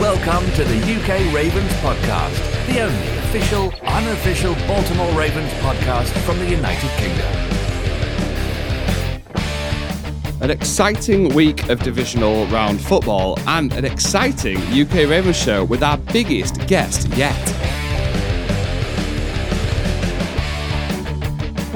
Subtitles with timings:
[0.00, 6.44] Welcome to the UK Ravens podcast, the only official, unofficial Baltimore Ravens podcast from the
[6.44, 7.26] United Kingdom.
[10.42, 15.96] An exciting week of divisional round football and an exciting UK Ravens show with our
[15.96, 17.55] biggest guest yet.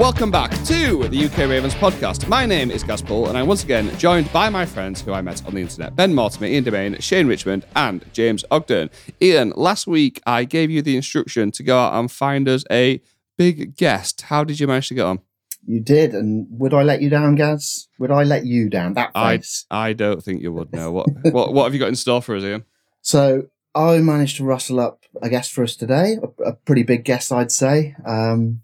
[0.01, 2.27] Welcome back to the UK Ravens podcast.
[2.27, 5.21] My name is Gaz Paul, and I'm once again joined by my friends who I
[5.21, 8.89] met on the internet Ben Mortimer, Ian Domain, Shane Richmond, and James Ogden.
[9.21, 12.99] Ian, last week I gave you the instruction to go out and find us a
[13.37, 14.21] big guest.
[14.21, 15.19] How did you manage to get on?
[15.67, 17.87] You did, and would I let you down, Gaz?
[17.99, 18.95] Would I let you down?
[18.95, 19.67] That I, face.
[19.69, 20.91] I don't think you would know.
[20.91, 22.65] What, what, what have you got in store for us, Ian?
[23.03, 27.05] So I managed to rustle up a guest for us today, a, a pretty big
[27.05, 27.95] guest, I'd say.
[28.03, 28.61] Um,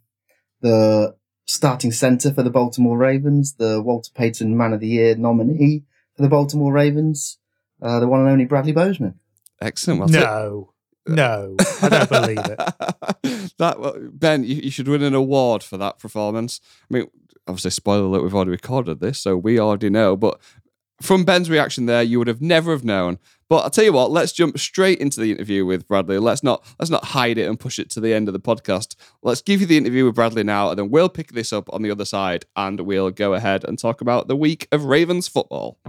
[0.62, 1.16] the
[1.48, 5.84] starting centre for the Baltimore Ravens, the Walter Payton Man of the Year nominee
[6.16, 7.38] for the Baltimore Ravens,
[7.82, 9.20] uh, the one and only Bradley Bozeman.
[9.62, 10.00] Excellent.
[10.00, 10.74] Well, No,
[11.08, 12.58] no, I don't believe it.
[13.58, 16.60] that Ben, you, you should win an award for that performance.
[16.90, 17.08] I mean,
[17.48, 20.18] obviously, spoiler alert, we've already recorded this, so we already know.
[20.18, 20.40] But
[21.02, 23.20] from Ben's reaction there, you would have never have known.
[23.50, 26.18] But I'll tell you what, let's jump straight into the interview with Bradley.
[26.18, 28.96] Let's not let's not hide it and push it to the end of the podcast.
[29.22, 31.82] Let's give you the interview with Bradley now, and then we'll pick this up on
[31.82, 35.80] the other side and we'll go ahead and talk about the week of Ravens football.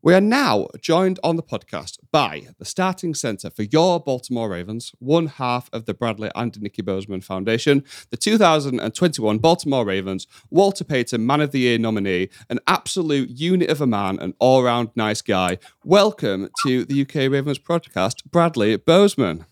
[0.00, 4.92] We are now joined on the podcast by the starting centre for your Baltimore Ravens,
[5.00, 11.26] one half of the Bradley and Nikki Bozeman Foundation, the 2021 Baltimore Ravens, Walter Payton
[11.26, 15.20] Man of the Year nominee, an absolute unit of a man, an all round nice
[15.20, 15.58] guy.
[15.82, 19.46] Welcome to the UK Ravens podcast, Bradley Bozeman.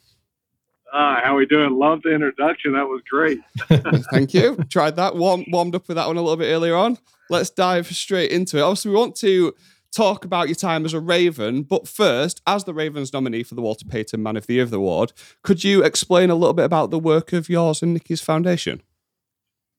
[0.92, 1.76] Hi, how we doing?
[1.76, 2.74] Love the introduction.
[2.74, 3.40] That was great.
[4.12, 4.56] Thank you.
[4.70, 6.98] Tried that, warm, warmed up with that one a little bit earlier on.
[7.28, 8.60] Let's dive straight into it.
[8.60, 9.52] Obviously, we want to
[9.96, 13.62] talk about your time as a Raven, but first, as the Ravens nominee for the
[13.62, 15.12] Walter Payton Man of the Year Award,
[15.42, 18.82] could you explain a little bit about the work of yours and Nikki's foundation?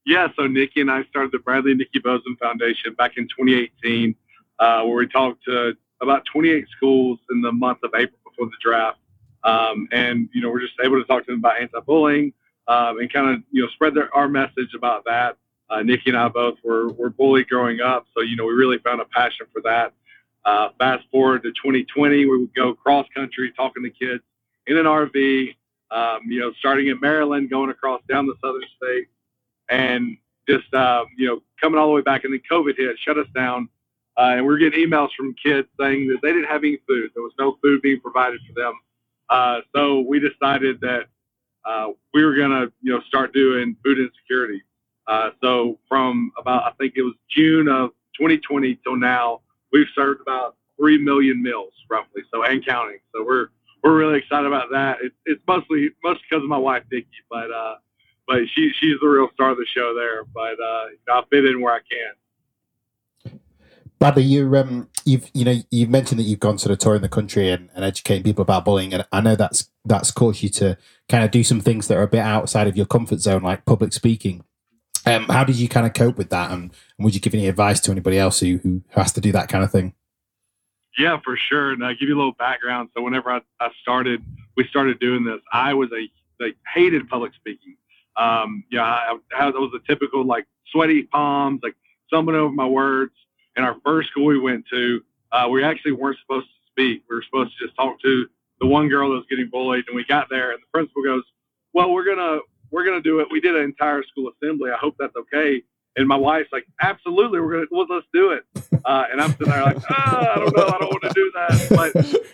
[0.08, 4.16] Yeah, so Nikki and I started the Bradley Nikki Bozeman Foundation back in 2018,
[4.58, 8.58] uh, where we talked to about 28 schools in the month of April before the
[8.60, 8.98] draft.
[9.44, 12.34] Um, and, you know, we're just able to talk to them about anti-bullying
[12.68, 15.38] um, and kind of, you know, spread their, our message about that.
[15.70, 18.08] Uh, Nikki and I both were, were bullied growing up.
[18.16, 19.94] So, you know, we really found a passion for that.
[20.48, 24.24] Uh, fast forward to 2020, we would go cross country talking to kids
[24.66, 25.54] in an RV,
[25.92, 29.08] um, you know, starting in Maryland, going across down the southern state,
[29.68, 30.16] and
[30.48, 32.24] just, um, you know, coming all the way back.
[32.24, 33.68] And then COVID hit, shut us down.
[34.18, 37.12] Uh, and we were getting emails from kids saying that they didn't have any food.
[37.14, 38.74] There was no food being provided for them.
[39.30, 41.08] Uh, so we decided that
[41.66, 44.64] uh, we were going to, you know, start doing food insecurity.
[45.08, 49.42] Uh, so from about, I think it was June of 2020 till now,
[49.72, 53.00] we've served about three million meals roughly, so and counting.
[53.14, 53.48] So we're
[53.84, 54.98] we're really excited about that.
[55.02, 57.76] It's it's mostly mostly because of my wife Nikki, but uh,
[58.28, 60.24] but she she's the real star of the show there.
[60.26, 62.14] But uh, I'll fit in where I can.
[64.00, 67.10] Bradley, you um, you've you know you've mentioned that you've gone sort of touring the
[67.10, 70.78] country and, and educating people about bullying, and I know that's that's caused you to
[71.10, 73.66] kind of do some things that are a bit outside of your comfort zone, like
[73.66, 74.44] public speaking.
[75.16, 77.48] Um, how did you kind of cope with that, and, and would you give any
[77.48, 79.94] advice to anybody else who who has to do that kind of thing?
[80.98, 81.72] Yeah, for sure.
[81.72, 82.90] And I give you a little background.
[82.96, 84.24] So whenever I, I started,
[84.56, 85.40] we started doing this.
[85.54, 86.10] I was a
[86.44, 87.76] like hated public speaking.
[88.16, 91.76] Um, yeah, I, I was a typical like sweaty palms, like
[92.08, 93.14] stumbling over my words.
[93.56, 95.02] And our first school we went to,
[95.32, 97.04] uh, we actually weren't supposed to speak.
[97.10, 98.26] We were supposed to just talk to
[98.60, 99.86] the one girl that was getting bullied.
[99.88, 101.24] And we got there, and the principal goes,
[101.74, 102.40] "Well, we're gonna
[102.72, 103.28] we're gonna do it.
[103.32, 104.72] We did an entire school assembly.
[104.72, 105.64] I hope that's okay."
[105.96, 108.44] And my wife's like, "Absolutely, we're gonna well, let's do it."
[108.86, 111.32] Uh, and I'm sitting there like, ah, "I don't know, I don't want to do
[111.36, 111.68] that."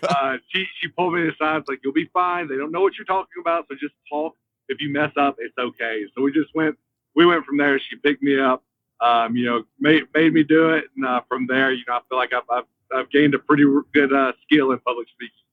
[0.02, 2.48] But uh, she she pulled me aside, it's like, "You'll be fine.
[2.48, 4.36] They don't know what you're talking about, so just talk.
[4.68, 6.76] If you mess up, it's okay." So we just went
[7.14, 7.78] we went from there.
[7.78, 8.62] She picked me up
[9.00, 12.00] um, you know, made made me do it, and uh, from there, you know, I
[12.08, 12.64] feel like I've I've,
[12.94, 15.43] I've gained a pretty good uh, skill in public speaking.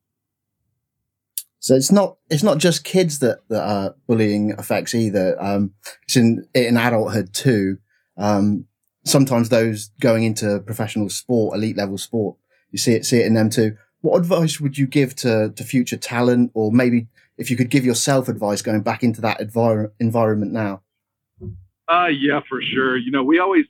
[1.61, 5.41] So it's not it's not just kids that that uh, bullying affects either.
[5.41, 5.73] Um,
[6.03, 7.77] it's in in adulthood too.
[8.17, 8.65] Um,
[9.05, 12.35] sometimes those going into professional sport, elite level sport,
[12.71, 13.77] you see it see it in them too.
[14.01, 17.85] What advice would you give to to future talent, or maybe if you could give
[17.85, 20.81] yourself advice going back into that envir- environment now?
[21.87, 22.97] Uh, yeah, for sure.
[22.97, 23.65] You know, we always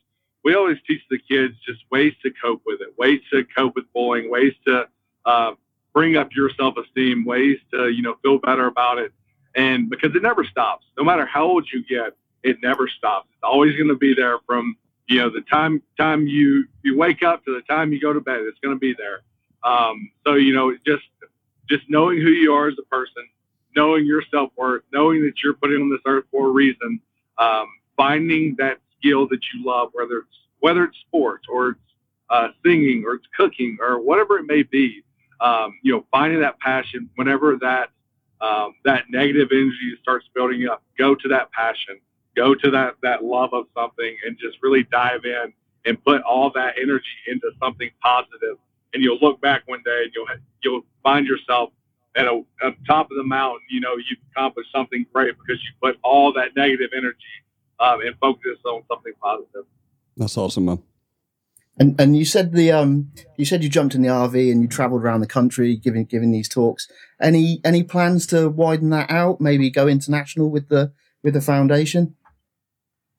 [0.46, 3.92] we always teach the kids just ways to cope with it, ways to cope with
[3.94, 4.86] bullying, ways to
[5.26, 5.52] uh,
[5.94, 9.12] bring up your self esteem, ways to you know feel better about it,
[9.56, 10.86] and because it never stops.
[10.98, 13.28] No matter how old you get, it never stops.
[13.32, 14.78] It's always going to be there from
[15.12, 18.22] you know, the time time you you wake up to the time you go to
[18.22, 19.22] bed, it's going to be there.
[19.64, 21.04] Um, so you know, just
[21.70, 23.28] just knowing who you are as a person,
[23.76, 27.02] knowing your self worth, knowing that you're putting on this earth for a reason,
[27.38, 27.68] um,
[27.98, 31.80] finding that skill that you love, whether it's whether it's sports or it's
[32.30, 35.04] uh, singing or it's cooking or whatever it may be.
[35.42, 37.90] Um, you know, finding that passion whenever that
[38.42, 42.00] um, that negative energy starts building up, go to that passion,
[42.36, 45.54] go to that that love of something, and just really dive in
[45.86, 48.58] and put all that energy into something positive.
[48.94, 50.28] And you'll look back one day and you'll
[50.64, 51.72] you'll find yourself
[52.16, 52.44] at a
[52.86, 53.62] top of the mountain.
[53.70, 57.16] You know, you've accomplished something great because you put all that negative energy
[57.80, 59.66] um, and focus on something positive.
[60.18, 60.84] That's awesome, man.
[61.81, 64.68] And and you said the um you said you jumped in the RV and you
[64.68, 66.88] travelled around the country giving giving these talks.
[67.19, 69.42] Any any plans to widen that out?
[69.42, 70.94] Maybe go international with the
[71.24, 72.16] with the foundation?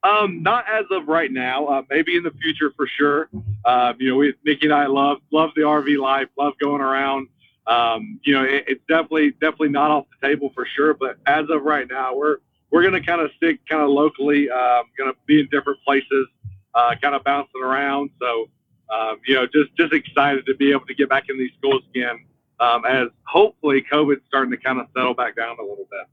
[0.05, 1.67] Um, not as of right now.
[1.67, 3.29] Uh, maybe in the future for sure.
[3.64, 7.26] Uh, you know, we, Nikki and I love love the RV life, love going around.
[7.67, 10.94] Um, you know, it, it's definitely definitely not off the table for sure.
[10.94, 12.37] But as of right now, we're
[12.70, 14.49] we're going to kind of stick kind of locally.
[14.49, 16.29] Um, going to be in different places
[16.75, 18.11] uh, kind of bouncing around.
[18.21, 18.49] So,
[18.93, 21.83] um, you know, just just excited to be able to get back in these schools
[21.95, 22.25] again,
[22.61, 26.07] um, as hopefully COVID's starting to kind of settle back down a little bit.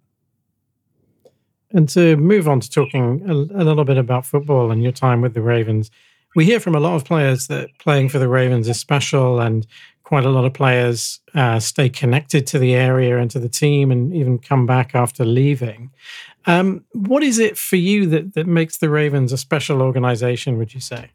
[1.72, 5.22] And to move on to talking a, a, little bit about football and your time
[5.22, 5.92] with the Ravens,
[6.36, 9.68] we hear from a lot of players that playing for the Ravens is special, and
[10.04, 13.92] quite a lot of players uh, stay connected to the area and to the team,
[13.92, 15.92] and even come back after leaving.
[16.46, 20.74] Um, what is it for you that, that makes the Ravens a special organization, would
[20.74, 21.12] you say?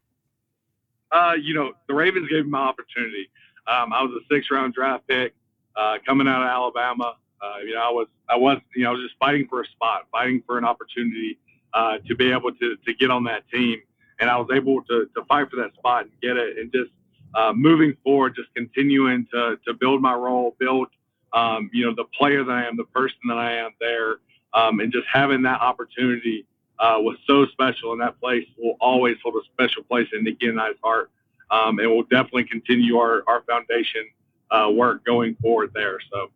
[1.11, 3.31] Uh, you know, the Ravens gave me my opportunity.
[3.67, 5.35] Um, I was a six round draft pick
[5.77, 7.15] uh, coming out of Alabama.
[7.41, 9.67] Uh, you know, I was, I was, you know, I was just fighting for a
[9.67, 11.39] spot, fighting for an opportunity
[11.73, 13.81] uh, to be able to, to get on that team.
[14.21, 16.59] And I was able to, to fight for that spot and get it.
[16.59, 16.91] And just
[17.35, 20.89] uh, moving forward, just continuing to, to build my role, build,
[21.33, 24.17] um, you know, the player that I am, the person that I am there
[24.55, 26.47] um, and just having that opportunity
[26.79, 30.47] uh, was so special, and that place will always hold a special place in Nikki
[30.47, 31.11] and I's heart,
[31.51, 34.07] um, and we'll definitely continue our our foundation
[34.51, 35.99] uh, work going forward there.
[36.13, 36.31] So.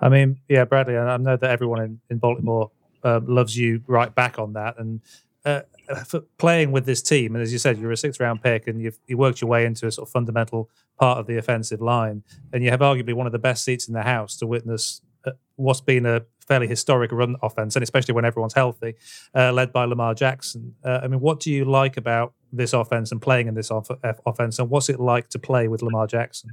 [0.00, 2.70] I mean, yeah, Bradley, I know that everyone in, in Baltimore
[3.02, 4.78] uh, loves you right back on that.
[4.78, 5.00] And
[5.44, 5.62] uh,
[6.06, 8.80] for playing with this team, and as you said, you're a six round pick and
[8.80, 12.22] you've you worked your way into a sort of fundamental part of the offensive line,
[12.52, 15.00] and you have arguably one of the best seats in the house to witness
[15.56, 18.94] what's been a fairly historic run offense, and especially when everyone's healthy,
[19.34, 20.74] uh, led by Lamar Jackson.
[20.82, 23.90] Uh, I mean, what do you like about this offense and playing in this off-
[24.26, 26.50] offense, and what's it like to play with Lamar Jackson?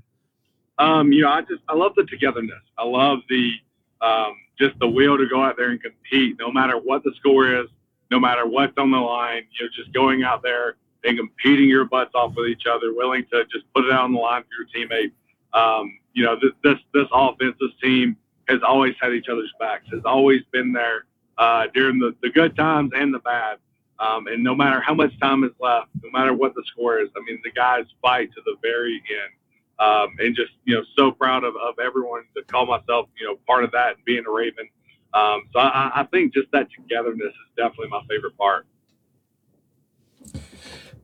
[0.77, 2.61] Um, you know, I just I love the togetherness.
[2.77, 3.53] I love the
[4.01, 7.47] um, just the will to go out there and compete, no matter what the score
[7.47, 7.67] is,
[8.11, 9.43] no matter what's on the line.
[9.57, 10.75] You know, just going out there
[11.05, 14.13] and competing your butts off with each other, willing to just put it out on
[14.13, 15.11] the line for your teammate.
[15.53, 18.17] Um, you know, this this, this offense, this team
[18.47, 21.05] has always had each other's backs, has always been there
[21.37, 23.57] uh, during the, the good times and the bad.
[23.99, 27.09] Um, and no matter how much time is left, no matter what the score is,
[27.15, 29.33] I mean, the guys fight to the very end.
[29.77, 33.37] Um, and just, you know, so proud of, of everyone to call myself, you know,
[33.45, 34.69] part of that and being a Raven.
[35.13, 38.65] Um, so I, I think just that togetherness is definitely my favorite part.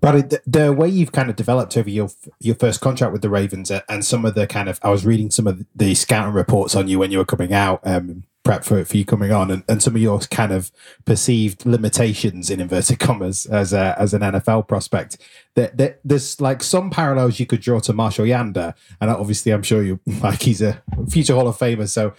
[0.01, 3.29] But the, the, way you've kind of developed over your your first contract with the
[3.29, 6.75] Ravens and some of the kind of I was reading some of the scouting reports
[6.75, 9.63] on you when you were coming out, um, prep for, for you coming on and,
[9.69, 10.71] and some of your kind of
[11.05, 15.17] perceived limitations in inverted commas as a, as an NFL prospect.
[15.55, 19.63] That there, there's like some parallels you could draw to Marshall Yanda, and obviously I'm
[19.63, 22.13] sure you like he's a future Hall of Famer, so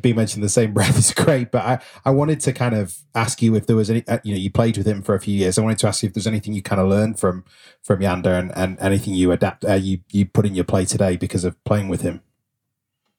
[0.00, 1.50] be mentioned the same breath is great.
[1.50, 4.32] But I, I wanted to kind of ask you if there was any uh, you
[4.32, 5.58] know you played with him for a few years.
[5.58, 7.44] I wanted to ask you if there's anything you kind of learned from
[7.82, 11.16] from Yanda and, and anything you adapt uh, you you put in your play today
[11.16, 12.22] because of playing with him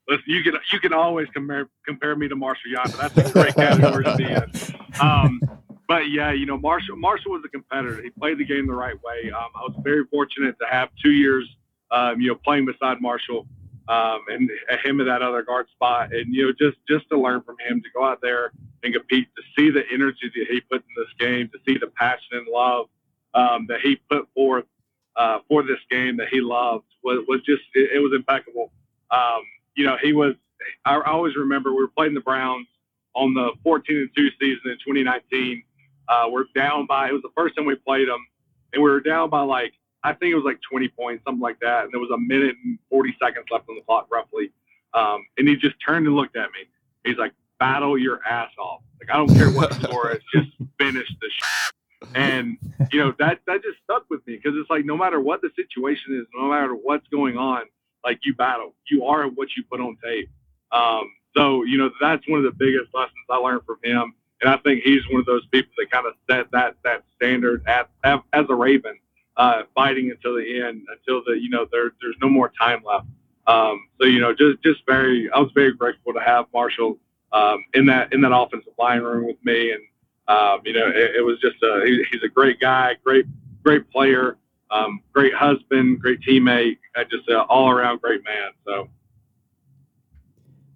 [0.08, 2.98] listen, you can you can always compare compare me to Marshall Yanda.
[2.98, 4.52] That's a great category to be in.
[5.00, 5.40] Um,
[5.88, 8.02] but yeah, you know, Marshall Marshall was a competitor.
[8.02, 9.32] He played the game the right way.
[9.32, 11.48] Um, I was very fortunate to have two years,
[11.92, 13.48] um, you know, playing beside Marshall
[13.88, 14.50] um, and
[14.84, 17.82] him in that other guard spot, and you know, just just to learn from him,
[17.82, 18.52] to go out there
[18.84, 21.88] and compete, to see the energy that he put in this game, to see the
[21.88, 22.88] passion and love
[23.34, 24.66] um, that he put forth
[25.16, 28.72] uh, for this game that he loved was, was just it, it was impeccable.
[29.78, 30.36] You know, he was.
[30.84, 32.68] I always remember we were playing the Browns
[33.14, 35.64] on the 14 and two season in 2019.
[36.10, 37.08] Uh, we're down by.
[37.08, 38.26] It was the first time we played them,
[38.74, 41.60] and we were down by like I think it was like 20 points, something like
[41.60, 41.84] that.
[41.84, 44.52] And there was a minute and 40 seconds left on the clock, roughly.
[44.94, 46.60] Um, and he just turned and looked at me.
[47.06, 48.82] He's like, "Battle your ass off.
[49.00, 52.16] Like I don't care what score is, just finish the." Shit.
[52.16, 52.58] And
[52.92, 55.50] you know that that just stuck with me because it's like no matter what the
[55.56, 57.64] situation is, no matter what's going on,
[58.08, 58.74] like you battle.
[58.90, 60.30] You are what you put on tape.
[60.72, 64.50] Um, so you know that's one of the biggest lessons I learned from him, and
[64.50, 67.90] I think he's one of those people that kind of set that that standard at,
[68.04, 68.98] as a Raven,
[69.36, 73.08] uh, fighting until the end, until the you know there there's no more time left.
[73.46, 76.98] Um, so you know just just very I was very grateful to have Marshall
[77.34, 79.82] um, in that in that offensive line room with me, and
[80.30, 83.26] um, you know it, it was just a he, he's a great guy, great
[83.64, 84.38] great player,
[84.72, 88.52] um, great husband, great teammate, uh, just an all around great man.
[88.66, 88.90] So.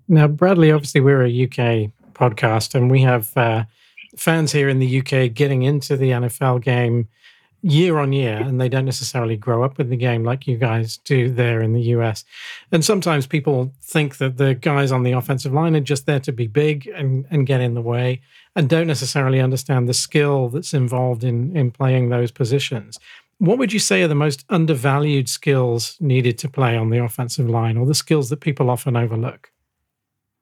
[0.07, 3.63] Now, Bradley, obviously, we're a UK podcast, and we have uh,
[4.15, 7.07] fans here in the UK getting into the NFL game
[7.63, 10.98] year on year, and they don't necessarily grow up with the game like you guys
[10.98, 12.25] do there in the US.
[12.71, 16.31] And sometimes people think that the guys on the offensive line are just there to
[16.31, 18.21] be big and, and get in the way,
[18.55, 23.00] and don't necessarily understand the skill that's involved in in playing those positions.
[23.41, 27.50] What would you say are the most undervalued skills needed to play on the offensive
[27.50, 29.51] line, or the skills that people often overlook?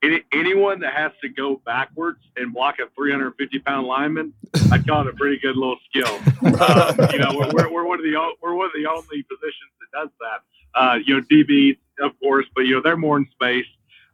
[0.03, 4.33] any, anyone that has to go backwards and block a 350 pound lineman,
[4.71, 6.19] I call it a pretty good little skill.
[6.61, 9.99] Uh, you know, we're, we're, one of the we're one of the only positions that
[9.99, 10.79] does that.
[10.79, 13.65] Uh, you know, DB of course, but you know they're more in space.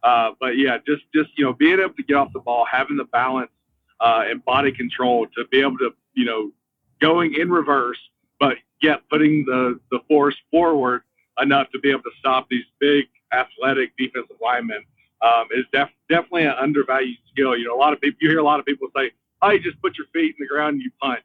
[0.02, 2.96] Uh, but yeah, just just you know being able to get off the ball, having
[2.96, 3.50] the balance
[4.00, 6.50] uh, and body control to be able to you know
[7.00, 8.15] going in reverse, but
[8.82, 11.02] yet putting the the force forward
[11.40, 14.82] enough to be able to stop these big athletic defensive linemen
[15.22, 17.56] um, is def- definitely an undervalued skill.
[17.56, 19.60] You know, a lot of people, you hear a lot of people say, "Oh, you
[19.60, 21.24] just put your feet in the ground and you punch."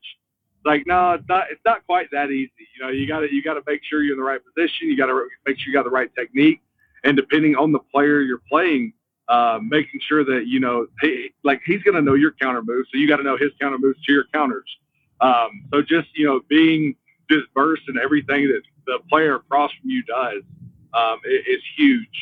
[0.61, 1.45] It's like, no, it's not.
[1.49, 2.51] It's not quite that easy.
[2.77, 4.89] You know, you got to you got to make sure you're in the right position.
[4.89, 6.61] You got to make sure you got the right technique,
[7.03, 8.93] and depending on the player you're playing,
[9.27, 10.87] uh, making sure that you know,
[11.43, 13.77] like he's going to know your counter moves, so you got to know his counter
[13.79, 14.69] moves to your counters.
[15.19, 16.95] Um, so just you know, being
[17.37, 20.43] dispersed in everything that the player across from you does
[20.93, 22.17] um, is huge.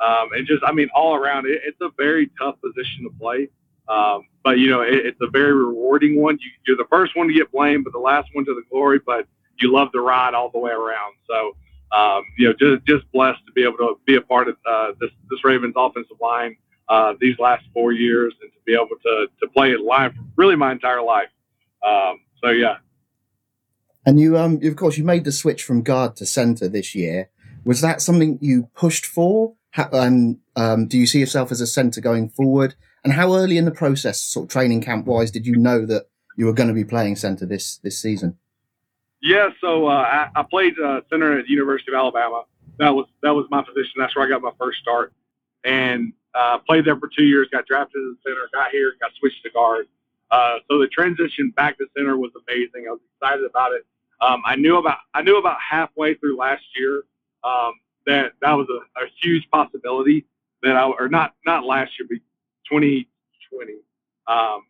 [0.00, 3.48] Um, and just, I mean, all around, it, it's a very tough position to play.
[3.88, 6.36] Um, but, you know, it, it's a very rewarding one.
[6.40, 9.00] You, you're the first one to get blamed, but the last one to the glory,
[9.04, 9.26] but
[9.60, 11.14] you love the ride all the way around.
[11.30, 11.56] So,
[11.96, 14.92] um, you know, just, just blessed to be able to be a part of uh,
[15.00, 16.56] this, this Ravens offensive line
[16.88, 20.56] uh, these last four years and to be able to, to play it live really
[20.56, 21.28] my entire life.
[21.86, 22.76] Um, so, yeah.
[24.06, 27.30] And you, um, of course, you made the switch from guard to center this year.
[27.64, 29.54] Was that something you pushed for?
[29.70, 32.74] How, um, um, do you see yourself as a centre going forward?
[33.02, 36.06] And how early in the process, sort of training camp wise, did you know that
[36.36, 38.38] you were going to be playing centre this this season?
[39.22, 42.44] Yeah, so uh, I, I, played uh, center at the University of Alabama.
[42.78, 43.92] That was that was my position.
[43.96, 45.12] That's where I got my first start,
[45.64, 47.48] and uh, played there for two years.
[47.50, 48.48] Got drafted as a center.
[48.52, 48.92] Got here.
[49.00, 49.86] Got switched to guard.
[50.30, 52.86] Uh, so the transition back to center was amazing.
[52.88, 53.86] I was excited about it.
[54.20, 57.04] Um, I knew about I knew about halfway through last year
[57.42, 57.74] um,
[58.06, 60.24] that that was a, a huge possibility
[60.62, 62.18] that I or not not last year, but
[62.70, 63.74] 2020,
[64.26, 64.62] um,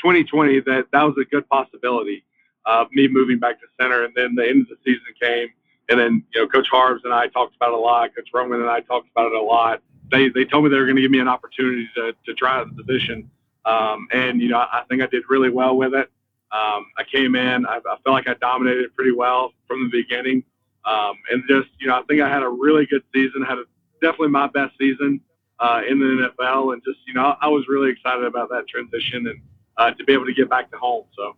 [0.00, 2.24] 2020 that that was a good possibility
[2.64, 4.04] of me moving back to center.
[4.04, 5.48] And then the end of the season came,
[5.88, 8.14] and then you know Coach Harbs and I talked about it a lot.
[8.14, 9.82] Coach Roman and I talked about it a lot.
[10.10, 12.62] They they told me they were going to give me an opportunity to to try
[12.62, 13.30] the position,
[13.64, 16.10] um, and you know I, I think I did really well with it.
[16.52, 20.44] Um, I came in, I, I felt like I dominated pretty well from the beginning.
[20.84, 23.64] Um, and just, you know, I think I had a really good season, had a,
[24.00, 25.20] definitely my best season
[25.58, 26.72] uh, in the NFL.
[26.72, 29.40] And just, you know, I was really excited about that transition and
[29.76, 31.04] uh, to be able to get back to home.
[31.16, 31.36] So.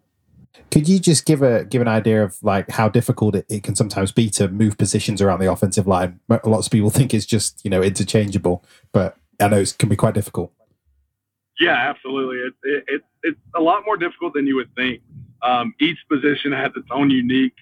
[0.70, 3.74] Could you just give a give an idea of like how difficult it, it can
[3.74, 6.20] sometimes be to move positions around the offensive line?
[6.28, 9.96] Lots of people think it's just you know interchangeable, but I know it can be
[9.96, 10.52] quite difficult.
[11.60, 12.38] Yeah, absolutely.
[12.38, 15.02] It, it, it, it's a lot more difficult than you would think.
[15.42, 17.54] Um, each position has its own unique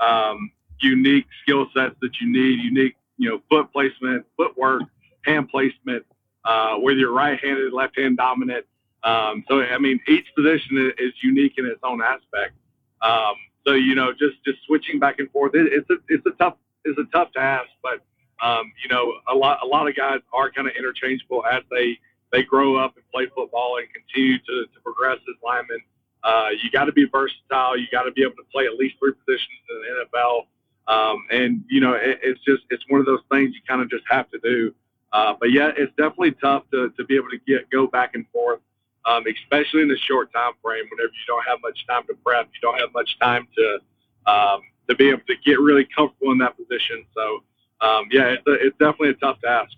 [0.00, 4.82] um, unique skill sets that you need, unique, you know, foot placement, footwork,
[5.24, 6.04] hand placement,
[6.44, 8.66] uh, whether you're right-handed, left-hand dominant.
[9.02, 12.54] Um, so, I mean, each position is unique in its own aspect.
[13.02, 13.34] Um,
[13.66, 16.56] so, you know, just, just switching back and forth, it, it's a, it's a tough,
[16.84, 18.00] it's a tough task, but,
[18.46, 21.98] um, you know, a lot, a lot of guys are kind of interchangeable as they,
[22.34, 25.78] they grow up and play football and continue to, to progress as linemen.
[26.24, 27.78] Uh, you got to be versatile.
[27.78, 30.46] You got to be able to play at least three positions in the NFL.
[30.86, 33.88] Um, and you know, it, it's just it's one of those things you kind of
[33.88, 34.74] just have to do.
[35.12, 38.26] Uh, but yeah, it's definitely tough to, to be able to get go back and
[38.32, 38.60] forth,
[39.06, 40.84] um, especially in the short time frame.
[40.90, 43.78] Whenever you don't have much time to prep, you don't have much time to
[44.26, 47.04] um, to be able to get really comfortable in that position.
[47.14, 47.44] So
[47.80, 49.72] um, yeah, it's, a, it's definitely a tough task.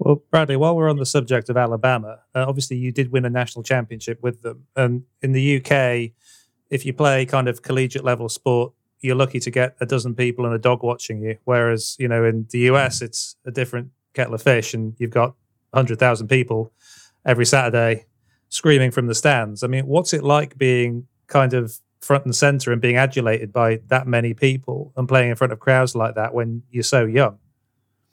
[0.00, 3.30] Well, Bradley, while we're on the subject of Alabama, uh, obviously you did win a
[3.30, 6.12] national championship with them, and in the UK
[6.70, 10.46] if you play kind of collegiate level sport, you're lucky to get a dozen people
[10.46, 11.36] and a dog watching you.
[11.44, 15.34] Whereas, you know, in the US, it's a different kettle of fish, and you've got
[15.70, 16.72] 100,000 people
[17.26, 18.06] every Saturday
[18.48, 19.62] screaming from the stands.
[19.62, 23.80] I mean, what's it like being kind of front and center and being adulated by
[23.88, 27.38] that many people and playing in front of crowds like that when you're so young?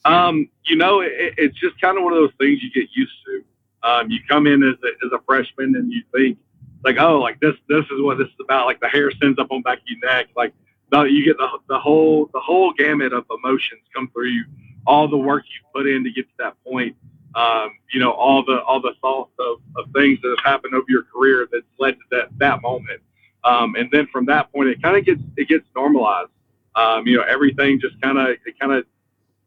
[0.07, 3.13] Um, you know, it, it's just kind of one of those things you get used
[3.25, 3.43] to.
[3.87, 6.37] Um, you come in as a, as a freshman and you think
[6.83, 8.65] like, oh, like this, this is what this is about.
[8.65, 10.27] Like the hair stands up on back of your neck.
[10.35, 10.53] Like
[10.91, 14.45] the, you get the, the whole, the whole gamut of emotions come through you,
[14.85, 16.95] all the work you put in to get to that point.
[17.35, 20.85] Um, you know, all the, all the thoughts of, of things that have happened over
[20.87, 23.01] your career that's led to that, that moment.
[23.43, 26.29] Um, and then from that point, it kind of gets, it gets normalized.
[26.75, 28.85] Um, you know, everything just kind of, it kind of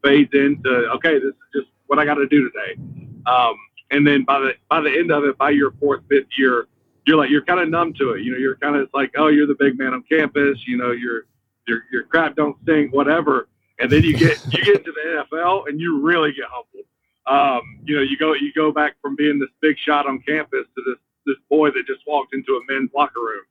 [0.02, 2.80] fades into, okay, this is just what I got to do today.
[3.26, 3.54] Um,
[3.90, 6.68] and then by the by the end of it, by your fourth, fifth year,
[7.06, 8.22] you're like you're kind of numb to it.
[8.22, 10.58] You know, you're kind of like, oh, you're the big man on campus.
[10.66, 11.24] You know, your
[11.66, 13.48] your your crap don't stink, whatever.
[13.80, 16.86] And then you get you get into the NFL and you really get humbled.
[17.26, 20.66] Um, you know, you go you go back from being this big shot on campus
[20.76, 23.44] to this this boy that just walked into a men's locker room.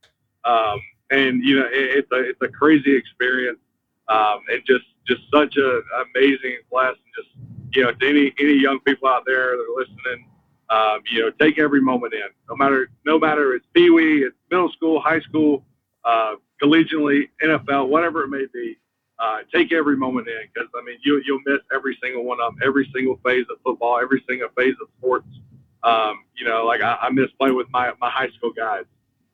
[0.46, 0.80] Um,
[1.12, 3.60] and you know, it, it's a it's a crazy experience.
[4.08, 5.82] Um, and just just such a
[6.16, 6.94] amazing class.
[6.94, 10.28] And just you know, to any any young people out there that are listening,
[10.70, 12.28] um, you know, take every moment in.
[12.50, 15.64] No matter no matter it's Pee Wee, it's middle school, high school,
[16.04, 18.78] uh, collegiately, NFL, whatever it may be.
[19.20, 22.54] Uh, take every moment in because I mean you you'll miss every single one of
[22.54, 25.28] them, every single phase of football, every single phase of sports.
[25.84, 28.86] Um, you know, like I, I miss playing with my my high school guys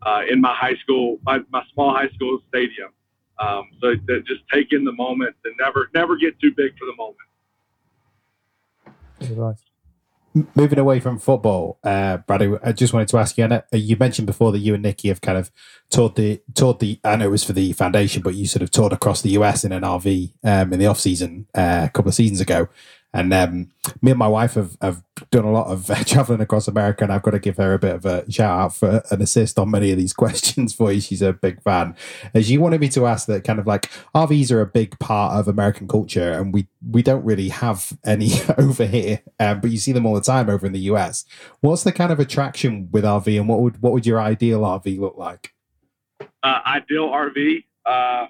[0.05, 2.89] uh, in my high school, my, my small high school stadium.
[3.39, 6.85] Um, so that just take in the moment and never never get too big for
[6.85, 7.17] the moment.
[10.53, 13.47] Moving away from football, uh, Bradley, I just wanted to ask you.
[13.71, 15.49] you mentioned before that you and Nikki have kind of
[15.89, 16.99] toured the toured the.
[17.05, 19.63] I know it was for the foundation, but you sort of toured across the US
[19.63, 22.67] in an RV um, in the off season uh, a couple of seasons ago.
[23.15, 25.01] And um, me and my wife have, have
[25.31, 27.79] done a lot of uh, traveling across America, and I've got to give her a
[27.79, 30.99] bit of a shout out for an assist on many of these questions for you.
[30.99, 31.95] She's a big fan.
[32.33, 35.33] As you wanted me to ask that, kind of like RVs are a big part
[35.33, 39.77] of American culture, and we we don't really have any over here, um, but you
[39.77, 41.23] see them all the time over in the US.
[41.61, 44.99] What's the kind of attraction with RV, and what would what would your ideal RV
[44.99, 45.53] look like?
[46.43, 48.27] Uh, ideal RV uh,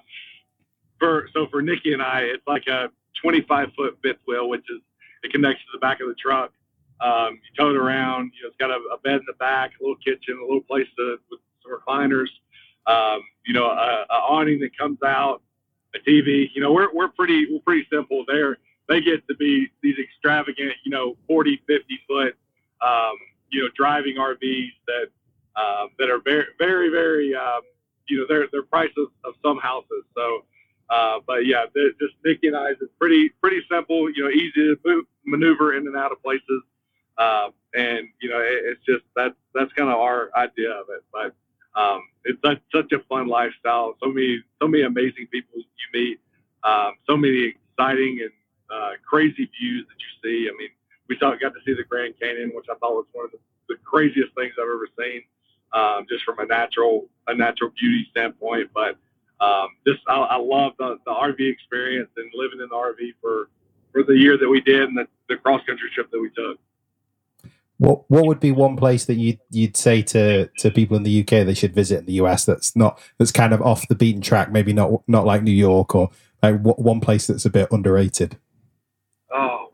[1.00, 2.86] for so for Nikki and I, it's like a
[3.26, 4.80] 25 foot fifth wheel, which is
[5.24, 6.52] it connects to the back of the truck.
[7.00, 8.30] Um, you tow it around.
[8.36, 10.62] You know, it's got a, a, bed in the back, a little kitchen, a little
[10.62, 12.28] place to with some recliners.
[12.86, 15.42] Um, you know, a, a, awning that comes out,
[15.96, 16.46] a TV.
[16.54, 18.24] You know, we're we're pretty we're pretty simple.
[18.28, 18.58] There,
[18.88, 22.36] they get to be these extravagant, you know, 40, 50 foot,
[22.80, 23.16] um,
[23.50, 25.08] you know, driving RVs that
[25.60, 27.62] um, that are very very very um,
[28.08, 29.75] you know they're they're price of, of some houses.
[31.36, 31.66] But yeah,
[32.00, 34.08] just Nikki and I is pretty pretty simple.
[34.10, 36.62] You know, easy to move, maneuver in and out of places.
[37.18, 41.04] Um, and you know, it, it's just that's that's kind of our idea of it.
[41.12, 41.34] But
[41.78, 43.98] um, it's such, such a fun lifestyle.
[44.02, 46.20] So many so many amazing people you meet.
[46.64, 48.32] Um, so many exciting and
[48.70, 50.48] uh, crazy views that you see.
[50.48, 50.70] I mean,
[51.10, 53.38] we saw, got to see the Grand Canyon, which I thought was one of the,
[53.68, 55.20] the craziest things I've ever seen,
[55.74, 58.70] um, just from a natural a natural beauty standpoint.
[58.72, 58.96] But
[59.40, 63.48] um, just I, I love the, the RV experience and living in the RV for
[63.92, 66.58] for the year that we did and the, the cross country trip that we took.
[67.78, 71.20] What what would be one place that you you'd say to to people in the
[71.20, 74.22] UK they should visit in the US that's not that's kind of off the beaten
[74.22, 76.10] track, maybe not not like New York or
[76.42, 78.38] like one place that's a bit underrated.
[79.32, 79.72] Oh,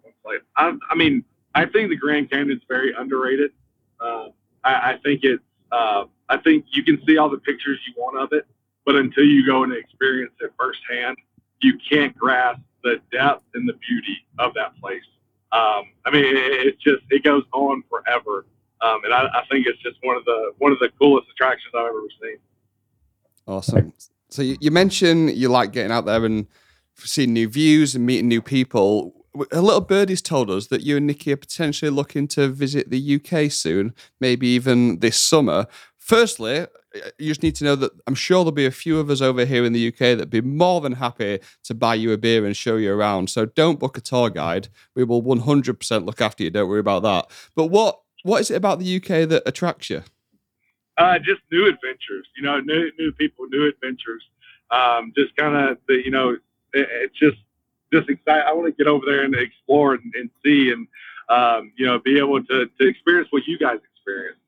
[0.57, 3.53] I, I mean, I think the Grand Canyon is very underrated.
[4.01, 4.29] Uh,
[4.65, 8.19] I, I, think it's uh, I think you can see all the pictures you want
[8.19, 8.47] of it,
[8.85, 11.17] but until you go and experience it firsthand,
[11.61, 15.03] you can't grasp the depth and the beauty of that place.
[15.53, 18.47] Um, I mean, it, it's just it goes on forever,
[18.81, 21.73] um, and I, I, think it's just one of the one of the coolest attractions
[21.77, 22.39] I've ever seen.
[23.47, 23.93] Awesome.
[24.31, 26.47] So you, you mentioned you like getting out there and
[26.97, 29.13] seeing new views and meeting new people.
[29.51, 33.17] A little birdie's told us that you and Nikki are potentially looking to visit the
[33.17, 35.67] UK soon, maybe even this summer.
[36.03, 36.67] Firstly,
[37.17, 39.45] you just need to know that I'm sure there'll be a few of us over
[39.45, 42.57] here in the UK that'd be more than happy to buy you a beer and
[42.57, 43.31] show you around.
[43.31, 44.67] So don't book a tour guide.
[44.97, 46.51] We will 100% look after you.
[46.51, 47.31] Don't worry about that.
[47.55, 50.03] But what what is it about the UK that attracts you?
[50.99, 52.27] Uh, just new adventures.
[52.37, 54.25] You know, new new people, new adventures.
[54.73, 56.41] Um, just kind of the you know, it,
[56.91, 57.39] it's just
[57.93, 58.45] just exciting.
[58.45, 60.89] I want to get over there and explore and, and see and
[61.29, 64.39] um, you know be able to to experience what you guys experience.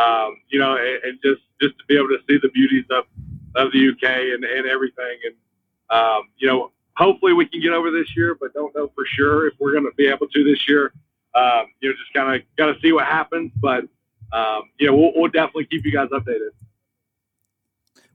[0.00, 3.04] Um, you know, and, and just just to be able to see the beauties of,
[3.54, 5.18] of the UK and, and everything.
[5.24, 5.34] And,
[5.90, 9.46] um, you know, hopefully we can get over this year, but don't know for sure
[9.46, 10.92] if we're going to be able to this year.
[11.34, 13.52] Um, you know, just kind of got to see what happens.
[13.56, 13.84] But,
[14.32, 16.50] um, you know, we'll, we'll definitely keep you guys updated.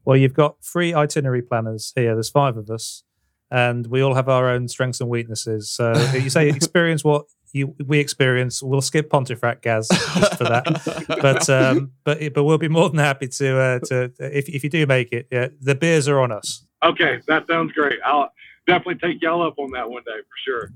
[0.03, 2.13] Well, you've got three itinerary planners here.
[2.13, 3.03] There's five of us,
[3.49, 5.69] and we all have our own strengths and weaknesses.
[5.71, 8.61] So you say experience what you we experience.
[8.61, 11.17] We'll skip Pontefract, Gaz, just for that.
[11.21, 14.69] but um, but but we'll be more than happy to uh, to if if you
[14.69, 15.27] do make it.
[15.31, 16.65] Yeah, the beers are on us.
[16.83, 17.99] Okay, that sounds great.
[18.05, 18.31] I'll
[18.67, 20.71] definitely take y'all up on that one day for sure.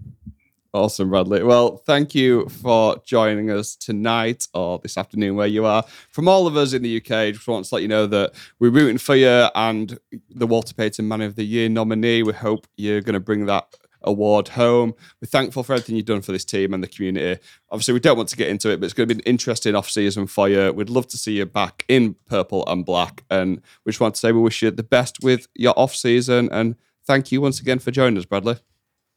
[0.71, 1.43] Awesome, Bradley.
[1.43, 5.83] Well, thank you for joining us tonight or this afternoon, where you are.
[6.11, 8.69] From all of us in the UK, just want to let you know that we're
[8.69, 9.97] rooting for you and
[10.29, 12.21] the Walter Payton Man of the Year nominee.
[12.21, 13.65] We hope you're going to bring that
[14.01, 14.93] award home.
[15.21, 17.41] We're thankful for everything you've done for this team and the community.
[17.69, 19.75] Obviously, we don't want to get into it, but it's going to be an interesting
[19.75, 20.71] off season for you.
[20.71, 23.23] We'd love to see you back in purple and black.
[23.29, 26.49] And we just want to say we wish you the best with your off season.
[26.51, 28.57] And thank you once again for joining us, Bradley.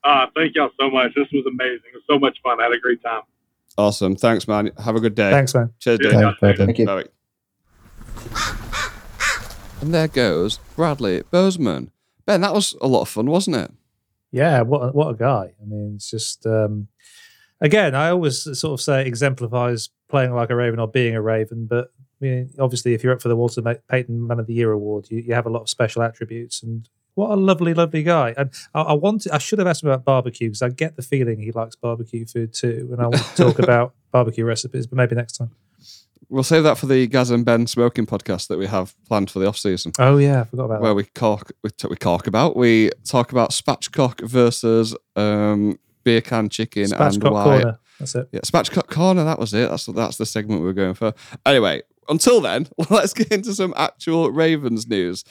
[0.05, 1.13] Uh, thank y'all so much.
[1.15, 1.81] This was amazing.
[1.93, 2.61] It was so much fun.
[2.61, 3.23] I had a great time.
[3.79, 4.17] Awesome.
[4.17, 4.71] Thanks, man.
[4.85, 5.31] Have a good day.
[5.31, 5.73] Thanks, man.
[5.79, 6.35] Cheers, Yeah, Dave.
[6.41, 6.67] Thank you.
[6.67, 6.87] Thank you.
[6.87, 7.05] Bye.
[9.81, 11.91] And there goes Bradley Bozeman.
[12.25, 13.71] Ben, that was a lot of fun, wasn't it?
[14.33, 15.53] Yeah, what a, what a guy.
[15.61, 16.89] I mean, it's just um,
[17.61, 21.67] again, I always sort of say exemplifies playing like a Raven or being a Raven.
[21.67, 21.91] But
[22.21, 25.07] I mean, obviously, if you're up for the Walter Payton Man of the Year award,
[25.11, 26.63] you, you have a lot of special attributes.
[26.63, 28.35] And what a lovely, lovely guy.
[28.37, 31.03] And I, I wanted, I should have asked him about barbecue because I get the
[31.03, 32.89] feeling he likes barbecue food too.
[32.91, 35.51] And I want to talk about barbecue recipes, but maybe next time.
[36.29, 39.39] We'll save that for the Gaz and Ben smoking podcast that we have planned for
[39.39, 40.95] the off season, Oh yeah, I forgot about where that.
[40.95, 46.49] we talk we, t- we talk about we talk about spatchcock versus um, beer can
[46.49, 47.45] chicken and why.
[47.45, 47.79] corner.
[47.99, 48.29] That's it.
[48.33, 49.25] Yeah, spatchcock corner.
[49.25, 49.69] That was it.
[49.69, 51.13] That's that's the segment we were going for.
[51.45, 55.25] Anyway, until then, let's get into some actual Ravens news.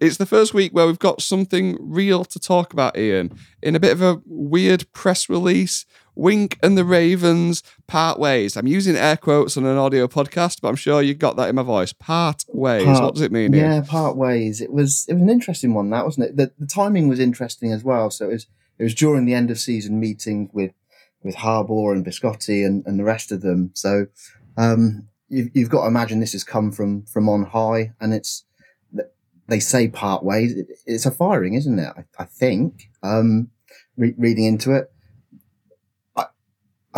[0.00, 3.32] It's the first week where we've got something real to talk about, Ian.
[3.62, 5.86] In a bit of a weird press release,
[6.18, 8.56] Wink and the Ravens part ways.
[8.56, 11.54] I'm using air quotes on an audio podcast, but I'm sure you got that in
[11.54, 11.92] my voice.
[11.92, 12.84] Part ways.
[12.84, 13.52] Part- what does it mean?
[13.52, 14.60] Yeah, part ways.
[14.60, 16.36] It was it was an interesting one, that wasn't it?
[16.36, 18.10] The, the timing was interesting as well.
[18.10, 18.46] So it was
[18.78, 20.72] it was during the end of season meeting with
[21.22, 23.70] with Harbaugh and Bisciotti and, and the rest of them.
[23.74, 24.08] So
[24.56, 28.44] um, you've you've got to imagine this has come from from on high, and it's
[29.46, 30.52] they say part ways.
[30.52, 31.92] It, it's a firing, isn't it?
[31.96, 32.90] I, I think.
[33.04, 33.50] Um,
[33.96, 34.90] re- reading into it.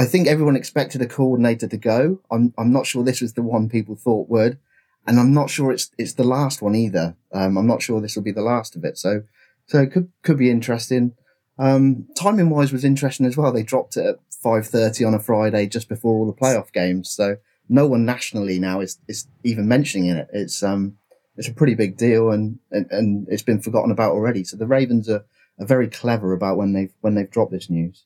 [0.01, 2.21] I, think everyone expected a coordinator to go.
[2.31, 4.59] I'm I'm not sure this was the one people thought would
[5.07, 7.17] and I'm not sure it's it's the last one either.
[7.33, 8.99] Um, I'm not sure this will be the last of it.
[8.99, 9.23] So
[9.67, 11.15] so it could could be interesting.
[11.59, 13.53] Um, timing wise was interesting as well.
[13.53, 17.11] They dropped it at five thirty on a Friday just before all the playoff games.
[17.11, 17.37] So
[17.69, 20.29] no one nationally now is is even mentioning it.
[20.33, 20.97] It's um
[21.37, 24.45] it's a pretty big deal and, and, and it's been forgotten about already.
[24.45, 25.25] So the Ravens are,
[25.59, 28.05] are very clever about when they've when they've dropped this news.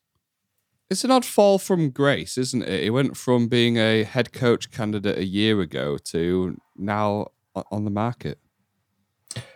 [0.89, 2.83] It's an odd fall from grace, isn't it?
[2.83, 7.27] He went from being a head coach candidate a year ago to now
[7.71, 8.39] on the market.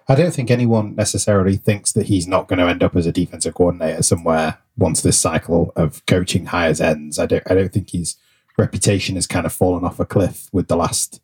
[0.07, 3.11] I don't think anyone necessarily thinks that he's not going to end up as a
[3.11, 7.19] defensive coordinator somewhere once this cycle of coaching hires ends.
[7.19, 7.43] I don't.
[7.49, 8.15] I don't think his
[8.57, 11.21] reputation has kind of fallen off a cliff with the last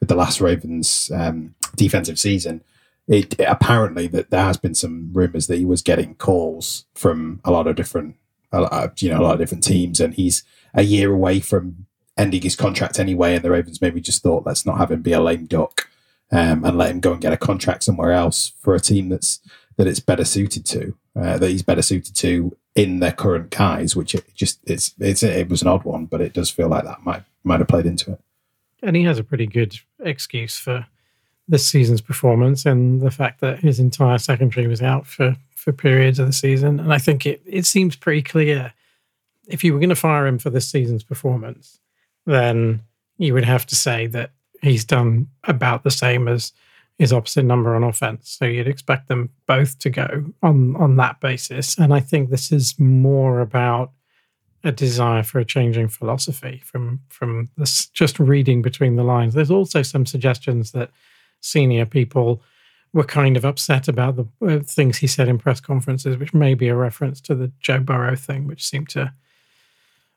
[0.00, 2.62] with the last Ravens um, defensive season.
[3.06, 7.50] It apparently that there has been some rumors that he was getting calls from a
[7.50, 8.16] lot of different,
[8.52, 12.56] you know, a lot of different teams, and he's a year away from ending his
[12.56, 13.34] contract anyway.
[13.34, 15.88] And the Ravens maybe just thought, let's not have him be a lame duck
[16.30, 19.40] um, and let him go and get a contract somewhere else for a team that's
[19.76, 23.96] that it's better suited to, uh, that he's better suited to in their current guys.
[23.96, 26.84] Which it just it's it's it was an odd one, but it does feel like
[26.84, 28.20] that might might have played into it.
[28.82, 30.86] And he has a pretty good excuse for
[31.48, 36.18] this season's performance and the fact that his entire secondary was out for, for periods
[36.18, 36.78] of the season.
[36.78, 38.74] And I think it, it seems pretty clear
[39.48, 41.80] if you were going to fire him for this season's performance,
[42.26, 42.82] then
[43.16, 46.52] you would have to say that he's done about the same as
[46.98, 48.30] his opposite number on offense.
[48.30, 51.78] So you'd expect them both to go on on that basis.
[51.78, 53.90] And I think this is more about
[54.62, 59.32] a desire for a changing philosophy from from this just reading between the lines.
[59.32, 60.90] There's also some suggestions that
[61.40, 62.42] senior people
[62.94, 66.54] were kind of upset about the uh, things he said in press conferences, which may
[66.54, 69.12] be a reference to the Joe Burrow thing, which seemed to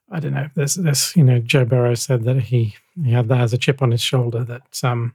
[0.09, 0.49] I don't know.
[0.55, 3.81] There's this, you know, Joe Burrow said that he he had that as a chip
[3.81, 5.13] on his shoulder that um,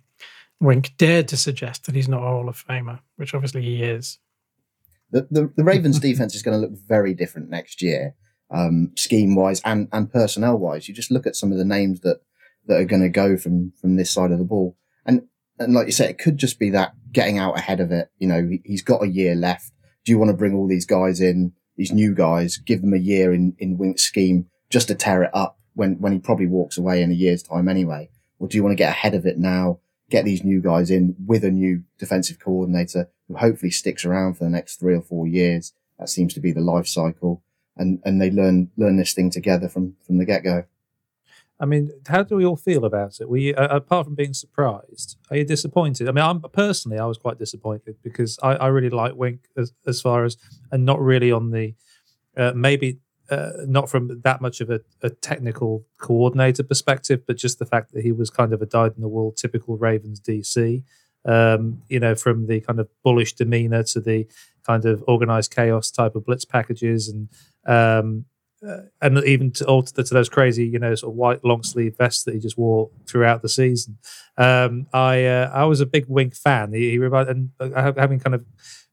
[0.60, 4.18] Wink dared to suggest that he's not a Hall of Famer, which obviously he is.
[5.10, 8.14] The, the, the Ravens defense is going to look very different next year,
[8.50, 10.88] um, scheme wise and, and personnel wise.
[10.88, 12.20] You just look at some of the names that,
[12.66, 14.76] that are going to go from, from this side of the ball.
[15.64, 18.10] And like you said, it could just be that getting out ahead of it.
[18.18, 19.72] You know, he, he's got a year left.
[20.04, 22.98] Do you want to bring all these guys in, these new guys, give them a
[22.98, 26.76] year in, in Wink's scheme just to tear it up when, when he probably walks
[26.76, 28.10] away in a year's time anyway?
[28.38, 29.78] Or do you want to get ahead of it now,
[30.10, 34.44] get these new guys in with a new defensive coordinator who hopefully sticks around for
[34.44, 35.72] the next three or four years?
[35.98, 37.42] That seems to be the life cycle.
[37.76, 40.64] And, and they learn, learn this thing together from, from the get go.
[41.62, 43.28] I mean, how do we all feel about it?
[43.28, 46.08] We, uh, apart from being surprised, are you disappointed?
[46.08, 49.72] I mean, I'm personally, I was quite disappointed because I, I really like Wink as,
[49.86, 50.36] as far as,
[50.72, 51.74] and not really on the,
[52.36, 52.98] uh, maybe
[53.30, 57.92] uh, not from that much of a, a, technical coordinator perspective, but just the fact
[57.92, 60.82] that he was kind of a dyed in the wool typical Ravens DC.
[61.24, 64.26] Um, you know, from the kind of bullish demeanor to the
[64.66, 67.28] kind of organized chaos type of blitz packages and
[67.64, 68.24] um,
[68.66, 71.96] uh, and even to, to, to those crazy, you know, sort of white long sleeve
[71.96, 73.98] vests that he just wore throughout the season.
[74.36, 76.72] Um, I uh, I was a big Wink fan.
[76.72, 78.44] He, he and uh, having kind of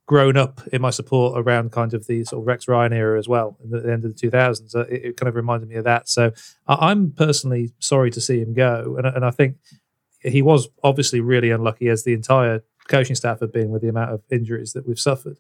[0.10, 3.28] grown up in my support around kind of the sort of Rex Ryan era as
[3.28, 4.76] well at the end of the 2000s.
[4.76, 6.10] Uh, it, it, kind of reminded me of that.
[6.10, 6.32] So
[6.68, 9.58] I, am personally sorry to see him go, and, and I think
[10.22, 14.12] he was obviously really unlucky as the entire coaching staff have been with the amount
[14.12, 15.38] of injuries that we've suffered.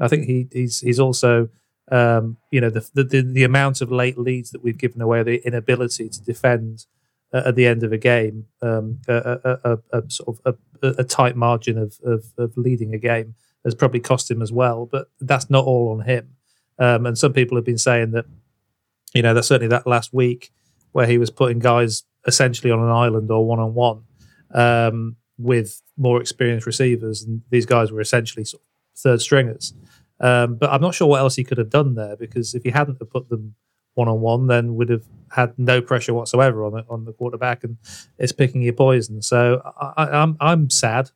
[0.00, 1.48] I think he he's he's also
[1.90, 5.46] um, you know, the, the, the amount of late leads that we've given away, the
[5.46, 6.86] inability to defend
[7.32, 11.04] uh, at the end of a game, um, a, a, a, a, sort of a,
[11.04, 14.86] tight margin of, of, of, leading a game has probably cost him as well.
[14.86, 16.36] But that's not all on him.
[16.78, 18.26] Um, and some people have been saying that,
[19.14, 20.52] you know, that certainly that last week
[20.92, 26.20] where he was putting guys essentially on an island or one on one with more
[26.20, 29.72] experienced receivers, and these guys were essentially sort of third stringers.
[30.20, 32.70] Um, but I'm not sure what else he could have done there because if he
[32.70, 33.54] hadn't have put them
[33.94, 37.64] one on one, then would have had no pressure whatsoever on the, on the quarterback,
[37.64, 37.76] and
[38.16, 39.20] it's picking your poison.
[39.22, 39.60] So
[39.96, 41.10] I, am I'm, I'm sad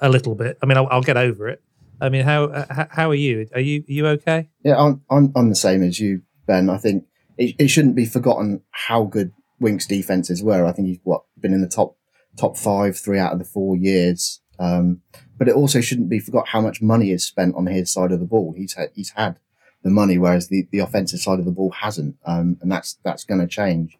[0.00, 0.58] a little bit.
[0.62, 1.62] I mean, I'll, I'll, get over it.
[2.00, 3.48] I mean, how uh, how are you?
[3.54, 4.50] Are you are you okay?
[4.62, 6.68] Yeah, I'm I'm, I'm the same as you, Ben.
[6.68, 7.04] I think
[7.38, 10.66] it, it shouldn't be forgotten how good Wink's defenses were.
[10.66, 11.96] I think he's what been in the top
[12.36, 14.42] top five three out of the four years.
[14.58, 15.00] Um,
[15.38, 18.20] but it also shouldn't be forgot how much money is spent on his side of
[18.20, 18.54] the ball.
[18.56, 19.38] He's had, he's had
[19.82, 22.16] the money, whereas the, the offensive side of the ball hasn't.
[22.24, 23.98] Um, and that's, that's going to change.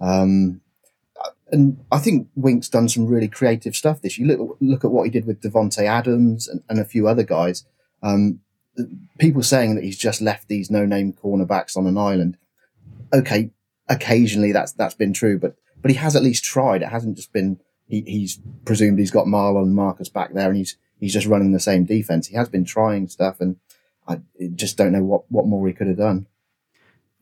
[0.00, 0.60] Um,
[1.50, 4.18] and I think Wink's done some really creative stuff this.
[4.18, 7.22] You look, look at what he did with Davante Adams and, and a few other
[7.22, 7.64] guys.
[8.02, 8.40] Um,
[9.18, 12.36] people saying that he's just left these no-name cornerbacks on an island.
[13.12, 13.50] Okay,
[13.88, 16.82] occasionally that's that's been true, but but he has at least tried.
[16.82, 20.76] It hasn't just been he, he's presumed he's got Marlon Marcus back there, and he's
[20.98, 22.28] he's just running the same defense.
[22.28, 23.56] He has been trying stuff, and
[24.06, 24.20] I
[24.54, 26.26] just don't know what what more he could have done.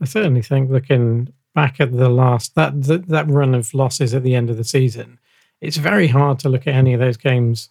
[0.00, 4.22] I certainly think looking back at the last that that, that run of losses at
[4.22, 5.18] the end of the season,
[5.60, 7.68] it's very hard to look at any of those games,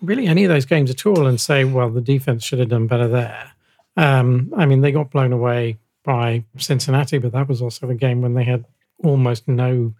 [0.00, 2.86] really any of those games at all, and say, well, the defense should have done
[2.86, 3.52] better there.
[3.96, 8.20] Um, I mean, they got blown away by Cincinnati, but that was also a game
[8.20, 8.64] when they had
[9.02, 9.94] almost no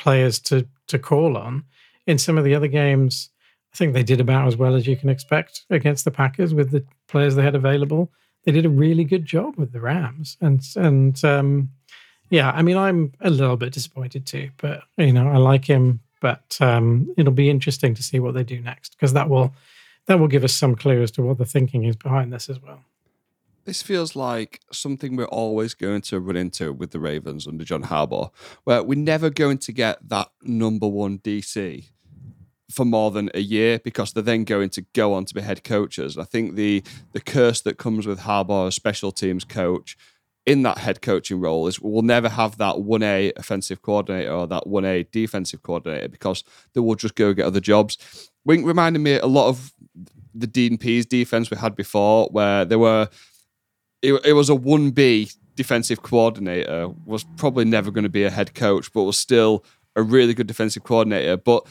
[0.00, 1.64] players to to call on.
[2.06, 3.28] In some of the other games,
[3.72, 6.70] I think they did about as well as you can expect against the Packers with
[6.70, 8.10] the players they had available.
[8.44, 11.70] They did a really good job with the Rams, and and um,
[12.30, 16.00] yeah, I mean, I'm a little bit disappointed too, but you know, I like him.
[16.20, 19.54] But um, it'll be interesting to see what they do next because that will
[20.06, 22.60] that will give us some clue as to what the thinking is behind this as
[22.60, 22.80] well
[23.64, 27.84] this feels like something we're always going to run into with the Ravens under John
[27.84, 28.30] Harbaugh,
[28.64, 31.90] where we're never going to get that number one DC
[32.70, 35.64] for more than a year because they're then going to go on to be head
[35.64, 36.16] coaches.
[36.16, 39.96] I think the the curse that comes with Harbaugh as special teams coach
[40.46, 44.64] in that head coaching role is we'll never have that 1A offensive coordinator or that
[44.64, 46.42] 1A defensive coordinator because
[46.72, 48.30] they will just go get other jobs.
[48.44, 49.72] Wink reminded me a lot of
[50.34, 53.08] the Dean Pees defense we had before, where there were
[54.02, 58.54] it, it was a 1B defensive coordinator, was probably never going to be a head
[58.54, 59.64] coach, but was still
[59.96, 61.36] a really good defensive coordinator.
[61.36, 61.66] But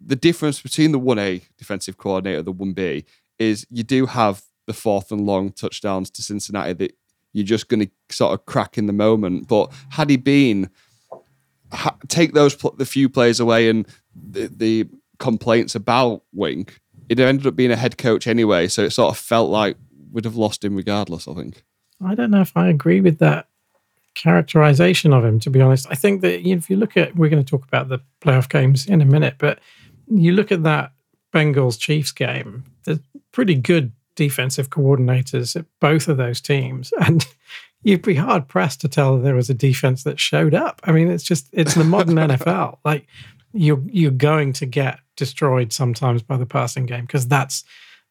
[0.00, 3.04] the difference between the 1A defensive coordinator the 1B
[3.38, 6.96] is you do have the fourth and long touchdowns to Cincinnati that
[7.32, 9.48] you're just going to sort of crack in the moment.
[9.48, 10.70] But had he been,
[11.72, 17.46] ha- take those the few plays away and the, the complaints about Wink, it ended
[17.46, 18.68] up being a head coach anyway.
[18.68, 19.76] So it sort of felt like
[20.16, 21.62] we'd have lost him regardless, I think.
[22.02, 23.48] I don't know if I agree with that
[24.14, 25.86] characterization of him, to be honest.
[25.90, 28.86] I think that if you look at, we're going to talk about the playoff games
[28.86, 29.58] in a minute, but
[30.08, 30.92] you look at that
[31.34, 32.98] Bengals Chiefs game, there's
[33.30, 36.94] pretty good defensive coordinators at both of those teams.
[37.06, 37.26] And
[37.82, 40.80] you'd be hard pressed to tell there was a defense that showed up.
[40.84, 42.78] I mean, it's just, it's the modern NFL.
[42.86, 43.06] Like,
[43.52, 47.64] you're you're going to get destroyed sometimes by the passing game because that's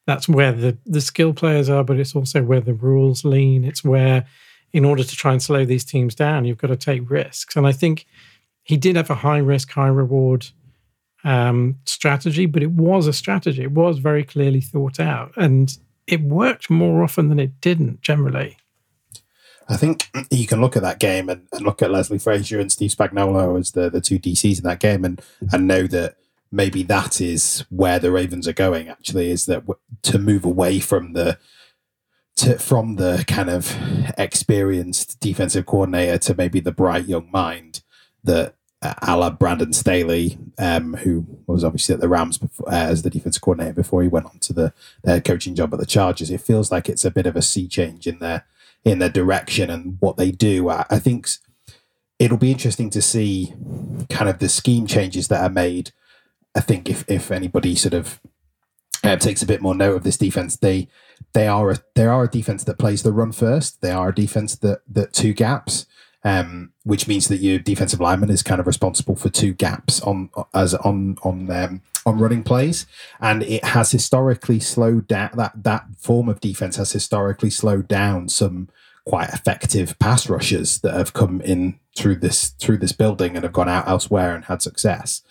[0.06, 3.64] that's where the the skill players are, but it's also where the rules lean.
[3.64, 4.26] It's where,
[4.72, 7.56] in order to try and slow these teams down, you've got to take risks.
[7.56, 8.06] And I think
[8.62, 10.46] he did have a high risk, high reward
[11.24, 13.62] um, strategy, but it was a strategy.
[13.62, 18.56] It was very clearly thought out, and it worked more often than it didn't generally.
[19.68, 22.70] I think you can look at that game and, and look at Leslie Frazier and
[22.70, 25.20] Steve Spagnuolo as the, the two DCs in that game and,
[25.52, 26.14] and know that
[26.56, 28.88] maybe that is where the Ravens are going.
[28.88, 29.62] Actually, is that
[30.02, 31.38] to move away from the
[32.36, 33.76] to, from the kind of
[34.18, 37.82] experienced defensive coordinator to maybe the bright young mind
[38.24, 42.74] that uh, a la Brandon Staley, um, who was obviously at the Rams before, uh,
[42.74, 45.86] as the defensive coordinator before he went on to the their coaching job at the
[45.86, 46.30] Chargers.
[46.30, 48.44] It feels like it's a bit of a sea change in their
[48.84, 50.68] in their direction and what they do.
[50.68, 51.28] I, I think
[52.18, 53.54] it'll be interesting to see
[54.10, 55.92] kind of the scheme changes that are made.
[56.56, 58.20] I think if if anybody sort of
[59.04, 60.88] uh, takes a bit more note of this defense, they
[61.32, 63.80] they are a they are a defense that plays the run first.
[63.82, 65.86] They are a defense that that two gaps
[66.26, 70.28] um, which means that your defensive lineman is kind of responsible for two gaps on
[70.52, 72.84] as on on um, on running plays,
[73.20, 78.28] and it has historically slowed down that that form of defense has historically slowed down
[78.28, 78.68] some
[79.04, 83.52] quite effective pass rushers that have come in through this through this building and have
[83.52, 85.22] gone out elsewhere and had success.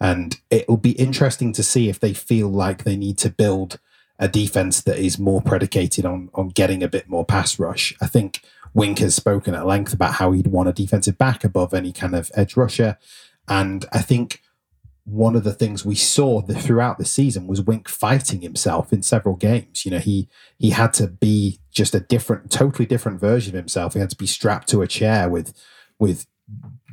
[0.00, 3.78] And it'll be interesting to see if they feel like they need to build
[4.18, 7.94] a defense that is more predicated on on getting a bit more pass rush.
[8.00, 8.42] I think
[8.74, 12.14] Wink has spoken at length about how he'd want a defensive back above any kind
[12.14, 12.98] of edge rusher.
[13.48, 14.42] And I think
[15.06, 19.02] one of the things we saw the, throughout the season was Wink fighting himself in
[19.02, 19.84] several games.
[19.84, 20.28] You know, he
[20.58, 23.94] he had to be just a different, totally different version of himself.
[23.94, 25.54] He had to be strapped to a chair with
[25.98, 26.26] with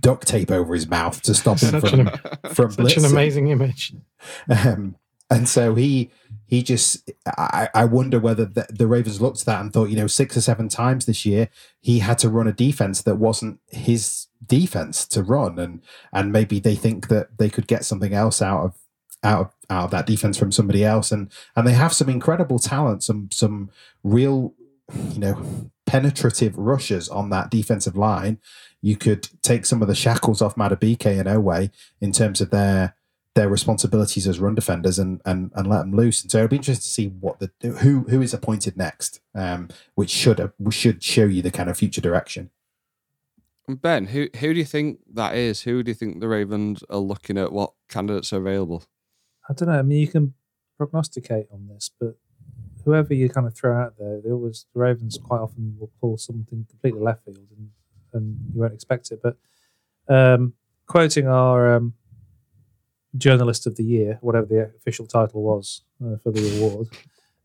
[0.04, 2.20] duct tape over his mouth to stop him Such from an,
[2.54, 3.94] from such an amazing image.
[4.48, 4.98] Um,
[5.32, 6.12] and so he
[6.46, 9.96] he just I, I wonder whether the, the Ravens looked at that and thought, you
[9.96, 13.60] know, six or seven times this year he had to run a defense that wasn't
[13.72, 18.42] his defense to run, and and maybe they think that they could get something else
[18.42, 18.76] out of
[19.24, 22.60] out of out of that defense from somebody else, and and they have some incredible
[22.60, 23.72] talent, some some
[24.04, 24.54] real
[25.12, 28.40] you know penetrative rushers on that defensive line.
[28.82, 31.70] You could take some of the shackles off Madubuike and Oweh
[32.02, 32.96] in terms of their
[33.36, 36.24] their responsibilities as run defenders and and and let them loose.
[36.24, 37.52] And so it'll be interesting to see what the
[37.82, 42.02] who who is appointed next, um, which should should show you the kind of future
[42.02, 42.50] direction.
[43.68, 45.62] Ben, who who do you think that is?
[45.62, 47.52] Who do you think the Ravens are looking at?
[47.52, 48.84] What candidates are available?
[49.48, 49.78] I don't know.
[49.78, 50.34] I mean, you can
[50.76, 52.16] prognosticate on this, but
[52.86, 56.18] whoever you kind of throw out there, they always the Ravens quite often will pull
[56.18, 57.70] something completely left field, and
[58.14, 59.22] and you won't expect it.
[59.22, 59.38] But
[60.08, 60.54] um,
[60.88, 61.94] quoting our um,
[63.18, 66.88] journalist of the year, whatever the official title was uh, for the award,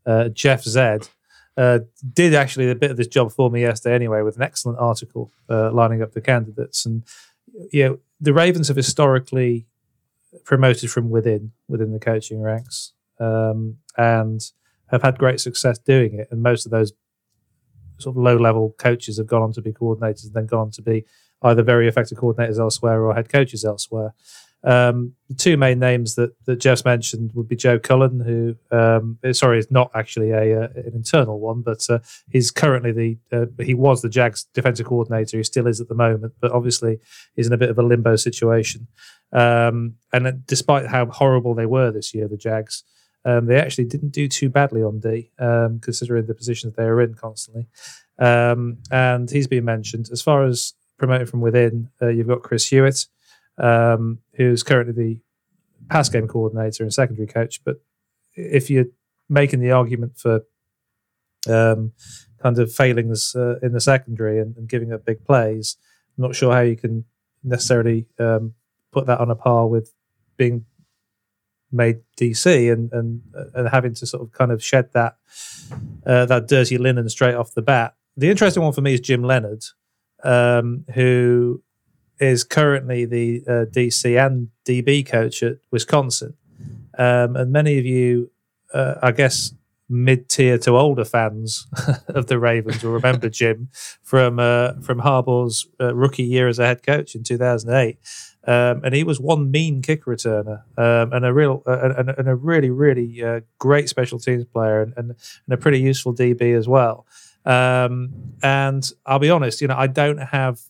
[0.07, 1.09] uh, Jeff Zed.
[1.57, 1.81] Uh,
[2.12, 5.33] did actually a bit of this job for me yesterday anyway with an excellent article
[5.51, 7.03] uh, lining up the candidates and
[7.72, 9.66] you know the ravens have historically
[10.44, 14.53] promoted from within within the coaching ranks um, and
[14.90, 16.92] have had great success doing it and most of those
[17.98, 20.70] sort of low level coaches have gone on to be coordinators and then gone on
[20.70, 21.05] to be
[21.42, 24.14] either very effective coordinators elsewhere or head coaches elsewhere
[24.64, 29.18] um, the two main names that, that Jeff's mentioned would be Joe Cullen, who, um,
[29.33, 33.62] sorry, is not actually a, uh, an internal one, but uh, he's currently the, uh,
[33.62, 35.37] he was the Jags defensive coordinator.
[35.37, 36.98] He still is at the moment, but obviously
[37.37, 38.88] he's in a bit of a limbo situation.
[39.33, 42.83] Um, and despite how horrible they were this year, the Jags,
[43.29, 47.01] um, they actually didn't do too badly on D, um, considering the positions they are
[47.01, 47.67] in constantly.
[48.19, 50.09] Um, and he's been mentioned.
[50.11, 53.07] As far as promoting from within, uh, you've got Chris Hewitt
[53.59, 55.21] um, who's currently the
[55.88, 57.62] pass game coordinator and secondary coach.
[57.64, 57.77] But
[58.35, 58.87] if you're
[59.29, 60.43] making the argument for
[61.49, 61.93] um,
[62.43, 65.76] kind of failings uh, in the secondary and, and, giving up big plays,
[66.16, 67.05] I'm not sure how you can
[67.43, 68.55] necessarily um,
[68.93, 69.93] put that on a par with
[70.37, 70.64] being
[71.71, 73.23] made DC and and
[73.55, 75.16] and having to sort of kind of shed that
[76.07, 77.95] uh, that dirty linen straight off the bat.
[78.16, 79.64] The interesting one for me is Jim Leonhard,
[80.25, 81.62] um, who
[82.19, 86.35] is currently the uh, DC and DB coach at Wisconsin.
[86.99, 88.33] Um, and many of you,
[88.75, 89.55] uh, I guess,
[89.89, 91.66] mid tier to older fans
[92.09, 93.69] of the Ravens will remember Jim
[94.03, 97.99] from uh, from Harbaugh's uh, rookie year as a head coach in 2008.
[98.49, 102.28] Um, and he was one mean kick returner um, and a real uh, and, and,
[102.28, 106.57] a really really uh, great special teams player and, and, and, a pretty useful DB
[106.57, 107.05] as well.
[107.44, 110.62] Um, and I'll be honest, you know, I don't have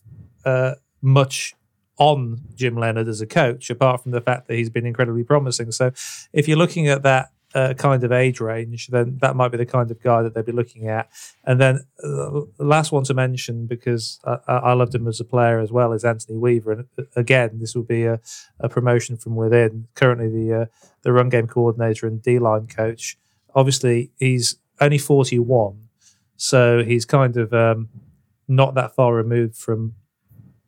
[0.43, 1.55] uh, much
[1.97, 5.71] on Jim Leonhard as a coach, apart from the fact that he's been incredibly promising.
[5.71, 5.91] So,
[6.33, 9.65] if you're looking at that uh, kind of age range, then that might be the
[9.65, 11.09] kind of guy that they'd be looking at.
[11.43, 15.59] And then uh, last one to mention, because I, I loved him as a player
[15.59, 16.71] as well, is Anthony Weaver.
[16.71, 18.19] And uh, again, this will be a,
[18.59, 19.87] a promotion from within.
[19.95, 20.65] Currently, the uh,
[21.01, 23.17] the run game coordinator and D line coach.
[23.55, 25.89] Obviously, he's only 41,
[26.37, 27.89] so he's kind of um,
[28.47, 29.95] not that far removed from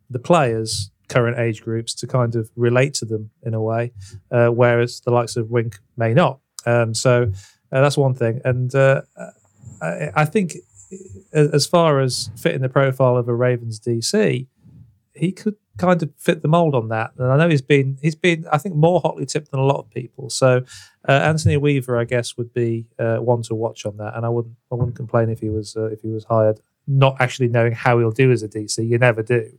[0.09, 3.91] the players current age groups to kind of relate to them in a way,
[4.31, 6.39] uh, whereas the likes of Wink may not.
[6.65, 7.31] Um, so
[7.71, 8.41] uh, that's one thing.
[8.45, 9.01] And uh,
[9.81, 10.55] I, I, think
[11.33, 14.47] as far as fitting the profile of a Ravens DC,
[15.13, 17.11] he could kind of fit the mold on that.
[17.17, 19.79] And I know he's been he's been I think more hotly tipped than a lot
[19.79, 20.29] of people.
[20.29, 20.63] So
[21.07, 24.15] uh, Anthony Weaver, I guess, would be uh, one to watch on that.
[24.15, 26.59] And I wouldn't I wouldn't complain if he was uh, if he was hired.
[26.87, 29.51] Not actually knowing how he'll do as a DC, you never do.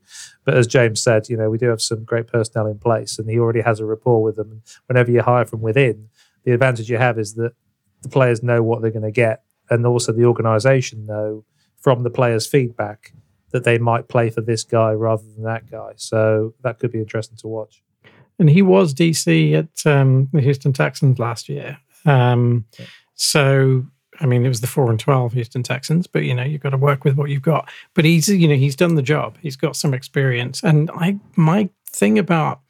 [0.45, 3.31] But as James said, you know we do have some great personnel in place, and
[3.31, 4.63] he already has a rapport with them.
[4.87, 6.09] Whenever you hire from within,
[6.45, 7.53] the advantage you have is that
[8.03, 11.45] the players know what they're going to get, and also the organisation know
[11.81, 13.13] from the players' feedback
[13.51, 15.93] that they might play for this guy rather than that guy.
[15.97, 17.83] So that could be interesting to watch.
[18.39, 21.79] And he was DC at um, the Houston Texans last year.
[22.05, 22.65] Um.
[23.15, 23.85] So
[24.21, 26.71] I mean, it was the four and twelve Houston Texans, but you know, you've got
[26.71, 27.71] to work with what you've got.
[27.95, 29.37] But he's, you know, he's done the job.
[29.41, 32.61] He's got some experience, and I, my thing about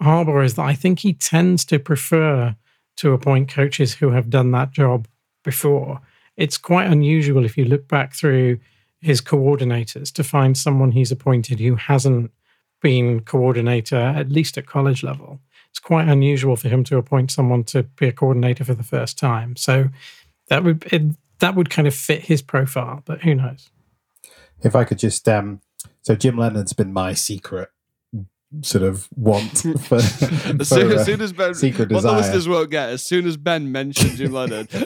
[0.00, 2.56] Harbaugh is that I think he tends to prefer
[2.96, 5.06] to appoint coaches who have done that job
[5.42, 6.00] before.
[6.36, 8.58] It's quite unusual if you look back through
[9.00, 12.30] his coordinators to find someone he's appointed who hasn't
[12.80, 15.40] been coordinator, at least at college level.
[15.70, 19.18] It's quite unusual for him to appoint someone to be a coordinator for the first
[19.18, 19.56] time.
[19.56, 19.88] So
[20.48, 21.02] that would it,
[21.40, 23.70] that would kind of fit his profile, but who knows?
[24.62, 25.60] If I could just um,
[26.02, 27.70] so Jim Leonhard's been my secret
[28.62, 32.12] sort of want for, as, soon, as soon as Ben secret what desire.
[32.12, 34.68] the listeners won't get as soon as Ben mentioned Jim Leonhard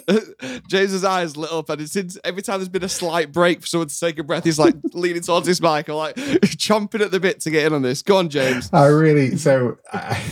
[0.68, 3.88] James's eyes lit up and it's every time there's been a slight break for someone
[3.88, 7.20] to take a breath he's like leaning towards his mic or like chomping at the
[7.20, 8.02] bit to get in on this.
[8.02, 8.70] Go on James.
[8.72, 10.22] I really so I,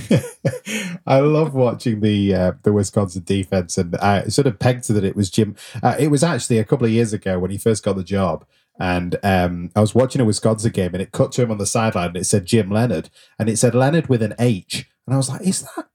[1.06, 5.04] I love watching the uh, the Wisconsin defense and I sort of pegged to that
[5.04, 7.84] it was Jim uh, it was actually a couple of years ago when he first
[7.84, 8.44] got the job
[8.78, 11.66] and um, I was watching a Wisconsin game and it cut to him on the
[11.66, 14.86] sideline and it said Jim Leonhard and it said Leonhard with an H.
[15.06, 15.88] And I was like, is that,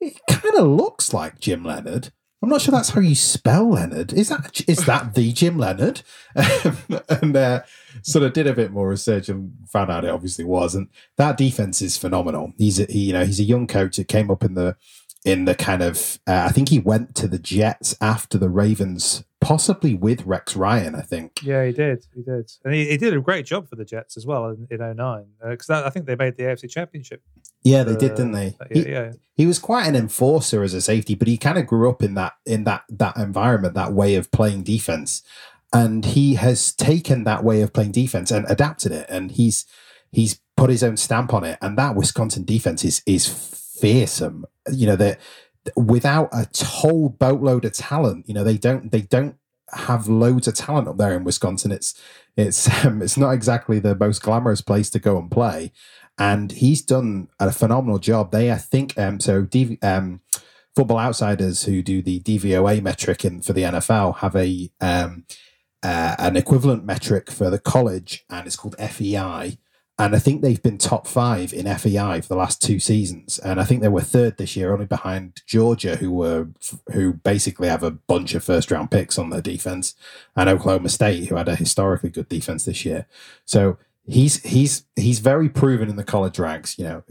[0.00, 2.12] it kind of looks like Jim Leonhard.
[2.40, 4.12] I'm not sure that's how you spell Leonard.
[4.12, 6.02] Is that is that the Jim Leonhard?
[7.08, 7.62] and uh,
[8.02, 10.76] sort of did a bit more research and found out it obviously was.
[10.76, 12.52] And that defense is phenomenal.
[12.56, 14.76] He's a, he, you know he's a young coach that came up in the
[15.24, 19.24] in the kind of uh, I think he went to the Jets after the Ravens,
[19.40, 20.94] possibly with Rex Ryan.
[20.94, 21.42] I think.
[21.42, 22.04] Yeah, he did.
[22.14, 24.66] He did, and he, he did a great job for the Jets as well in,
[24.70, 27.22] in 09 because uh, I think they made the AFC Championship.
[27.62, 28.56] Yeah, they uh, did, didn't they?
[28.70, 31.90] He, yeah, he was quite an enforcer as a safety, but he kind of grew
[31.90, 35.22] up in that in that that environment, that way of playing defense,
[35.72, 39.66] and he has taken that way of playing defense and adapted it, and he's
[40.12, 43.26] he's put his own stamp on it, and that Wisconsin defense is is
[43.80, 44.44] fearsome.
[44.72, 45.18] You know, that
[45.76, 49.36] without a whole boatload of talent, you know, they don't they don't
[49.72, 51.72] have loads of talent up there in Wisconsin.
[51.72, 52.00] It's
[52.36, 55.72] it's um, it's not exactly the most glamorous place to go and play,
[56.18, 58.30] and he's done a phenomenal job.
[58.30, 60.20] They, I think, um, so DV, um,
[60.74, 65.24] Football Outsiders who do the DVOA metric in for the NFL have a um,
[65.82, 69.58] uh, an equivalent metric for the college, and it's called FEI
[70.00, 73.60] and I think they've been top five in FEI for the last two seasons, and
[73.60, 76.48] I think they were third this year, only behind Georgia, who were
[76.92, 79.96] who basically have a bunch of first round picks on their defense,
[80.36, 83.06] and Oklahoma State, who had a historically good defense this year.
[83.44, 83.76] So
[84.06, 86.78] he's he's he's very proven in the college ranks.
[86.78, 87.04] You know,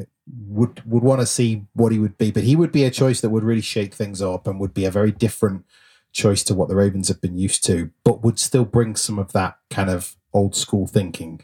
[0.47, 3.19] would would want to see what he would be, but he would be a choice
[3.19, 5.65] that would really shake things up and would be a very different
[6.13, 9.33] choice to what the Ravens have been used to, but would still bring some of
[9.33, 11.41] that kind of old school thinking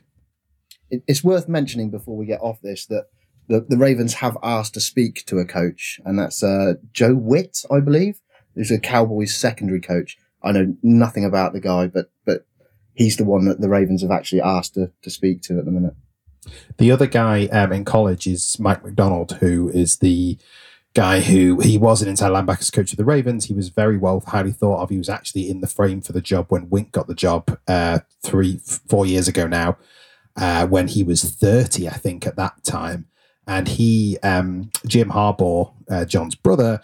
[1.08, 3.08] it's worth mentioning before we get off this that
[3.48, 7.60] the, the Ravens have asked to speak to a coach, and that's uh, Joe Whitt,
[7.72, 8.22] I believe,
[8.56, 10.18] who's a Cowboys secondary coach.
[10.42, 12.46] I know nothing about the guy, but but
[12.94, 15.72] he's the one that the Ravens have actually asked to, to speak to at the
[15.72, 15.96] minute.
[16.78, 20.38] The other guy um, in college is Mike Macdonald, who is the
[20.94, 23.46] guy who he was an inside linebackers coach of the Ravens.
[23.46, 24.90] He was very well highly thought of.
[24.90, 28.00] He was actually in the frame for the job when Wink got the job uh,
[28.22, 29.78] three, four years ago now
[30.36, 33.08] uh, when he was 30, I think, at that time.
[33.48, 36.82] And he, um, Jim Harbaugh, uh, John's brother,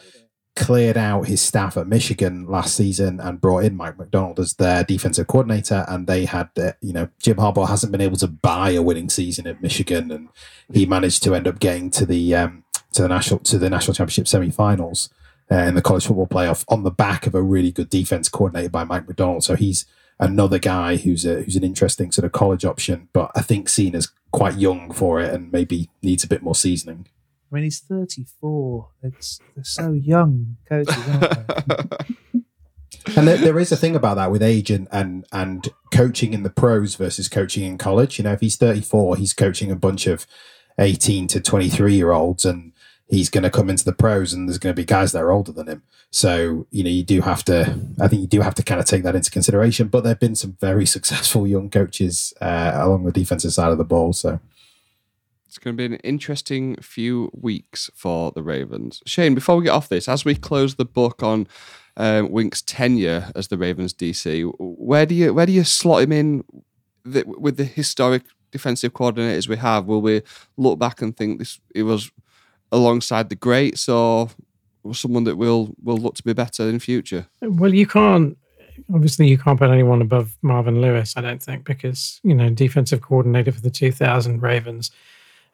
[0.56, 4.84] cleared out his staff at Michigan last season and brought in Mike Macdonald as their
[4.84, 5.86] defensive coordinator.
[5.88, 9.10] And they had, uh, you know, Jim Harbaugh hasn't been able to buy a winning
[9.10, 10.28] season at Michigan, and
[10.74, 13.93] he managed to end up getting to the um, to the national to the national
[13.93, 15.10] championship semifinals
[15.52, 18.72] uh, in the college football playoff on the back of a really good defense coordinated
[18.72, 19.43] by Mike Macdonald.
[19.43, 19.86] So he's
[20.20, 23.95] another guy who's a, who's an interesting sort of college option, but I think seen
[23.95, 27.07] as quite young for it and maybe needs a bit more seasoning.
[27.51, 28.89] I mean, he's 34.
[29.01, 31.49] It's they're so young coaches, aren't
[31.89, 32.15] they?
[33.15, 36.43] And there, there is a thing about that with age and, and and coaching in
[36.43, 38.17] the pros versus coaching in college.
[38.17, 40.28] You know, if he's 34, he's coaching a bunch of
[40.78, 42.74] 18 to 23 year olds, and
[43.10, 45.32] he's going to come into the pros, and there's going to be guys that are
[45.32, 45.84] older than him.
[46.12, 47.80] So you know, you do have to.
[47.99, 49.88] I think you do have to kind of take that into consideration.
[49.88, 53.78] But there have been some very successful young coaches uh, along the defensive side of
[53.78, 54.14] the ball.
[54.14, 54.39] So
[55.47, 59.01] It's going to be an interesting few weeks for the Ravens.
[59.05, 61.47] Shane, before we get off this, as we close the book on
[61.97, 66.12] um, Wink's tenure as the Ravens DC, where do you where do you slot him
[66.12, 66.43] in
[67.03, 69.86] the, with the historic defensive coordinators we have?
[69.86, 70.22] Will we
[70.57, 72.12] look back and think this it was
[72.72, 74.30] alongside the greats, or
[74.93, 77.28] someone that will will look to be better in future?
[77.41, 78.38] Well, you can't.
[78.93, 81.15] Obviously, you can't put anyone above Marvin Lewis.
[81.17, 84.91] I don't think because you know defensive coordinator for the 2000 Ravens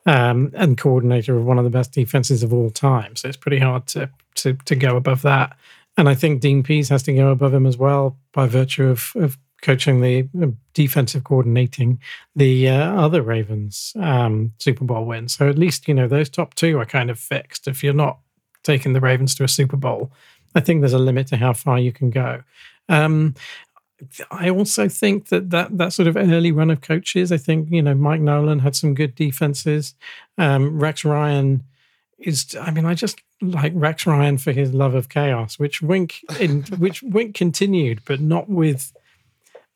[0.05, 3.15] um, and coordinator of one of the best defenses of all time.
[3.15, 5.57] So it's pretty hard to to to go above that.
[5.97, 9.11] And I think Dean Pees has to go above him as well by virtue of
[9.15, 11.99] of coaching the uh, defensive coordinating
[12.35, 15.27] the uh, other Ravens um, Super Bowl win.
[15.27, 17.67] So at least you know those top two are kind of fixed.
[17.67, 18.19] If you're not
[18.63, 20.11] taking the Ravens to a Super Bowl,
[20.55, 22.43] I think there's a limit to how far you can go.
[22.89, 23.35] Um,
[24.29, 27.81] I also think that, that that sort of early run of coaches, I think, you
[27.81, 29.95] know, Mike Nolan had some good defenses.
[30.37, 31.63] Um, Rex Ryan
[32.19, 36.21] is, I mean, I just like Rex Ryan for his love of chaos, which Wink,
[36.39, 38.94] in, which Wink continued, but not with,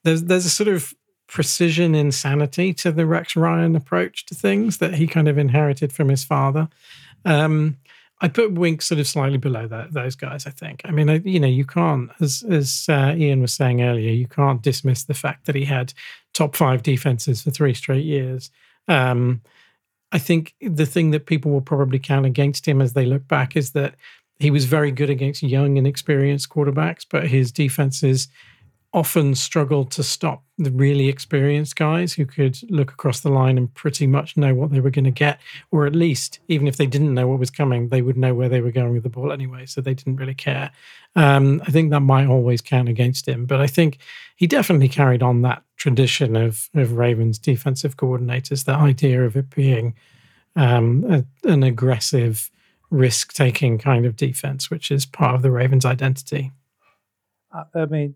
[0.03, 0.93] there's, there's a sort of
[1.27, 6.09] precision insanity to the Rex Ryan approach to things that he kind of inherited from
[6.09, 6.69] his father.
[7.25, 7.77] Um,
[8.21, 10.45] I put Wink sort of slightly below that, those guys.
[10.45, 10.81] I think.
[10.83, 14.27] I mean, I, you know, you can't, as as uh, Ian was saying earlier, you
[14.27, 15.93] can't dismiss the fact that he had
[16.33, 18.51] top five defenses for three straight years.
[18.87, 19.41] Um,
[20.11, 23.55] I think the thing that people will probably count against him as they look back
[23.55, 23.95] is that
[24.39, 28.27] he was very good against young and experienced quarterbacks, but his defenses
[28.91, 33.71] often struggled to stop the really experienced guys who could look across the line and
[33.75, 35.39] pretty much know what they were going to get,
[35.71, 38.49] or at least, even if they didn't know what was coming, they would know where
[38.49, 40.71] they were going with the ball anyway, so they didn't really care.
[41.15, 43.99] Um, I think that might always count against him, but I think
[44.35, 49.51] he definitely carried on that tradition of, of Ravens defensive coordinators, the idea of it
[49.51, 49.93] being
[50.55, 52.49] um, a, an aggressive,
[52.89, 56.51] risk taking kind of defense, which is part of the Ravens' identity.
[57.51, 58.15] I mean,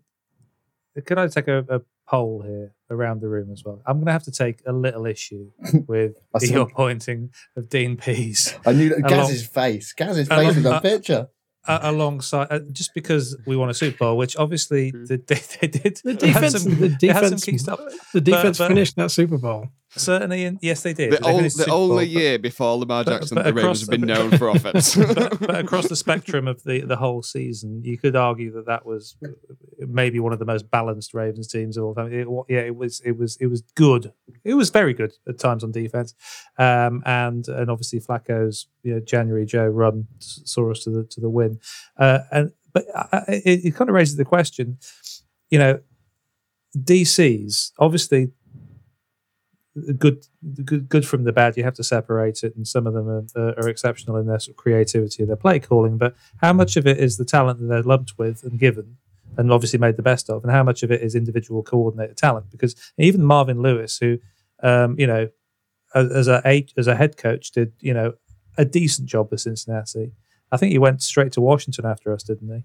[1.06, 3.82] can I take a, a poll here around the room as well?
[3.86, 5.50] I'm going to have to take a little issue
[5.88, 6.52] with I see.
[6.52, 9.92] your pointing of Dean Pees I knew that Along- Gaz's face.
[9.92, 11.28] Gaz's face Along- in the uh, picture.
[11.66, 15.66] uh, alongside, uh, just because we won a Super Bowl, which obviously they, they, they
[15.68, 16.00] did.
[16.04, 19.38] The defense, some- the they had some defense, key the defense but- finished that Super
[19.38, 19.68] Bowl.
[19.96, 21.12] Certainly, in, yes, they did.
[21.12, 23.44] The, They ol- finished the Super Bowl, only but- year before Lamar but- Jackson, but
[23.44, 24.96] the Ravens across- have been known for offense.
[24.96, 28.84] but, but across the spectrum of the, the whole season, you could argue that that
[28.84, 29.16] was
[29.88, 32.12] maybe one of the most balanced Ravens teams of all time.
[32.12, 34.12] It, yeah, it was it was it was good.
[34.44, 36.14] It was very good at times on defense,
[36.58, 41.20] um, and and obviously Flacco's you know, January Joe run saw us to the to
[41.20, 41.58] the win.
[41.96, 42.84] Uh, and but
[43.28, 44.78] it, it kind of raises the question,
[45.50, 45.80] you know,
[46.76, 48.32] DCs obviously
[49.98, 50.26] good
[50.64, 53.58] good good from the bad you have to separate it and some of them are,
[53.58, 56.98] are exceptional in their sort of creativity their play calling but how much of it
[56.98, 58.96] is the talent that they're lumped with and given
[59.36, 62.50] and obviously made the best of and how much of it is individual coordinated talent
[62.50, 64.18] because even marvin lewis who
[64.62, 65.28] um, you know
[65.94, 68.14] as, as a as a head coach did you know
[68.56, 70.12] a decent job with cincinnati
[70.52, 72.64] i think he went straight to washington after us didn't he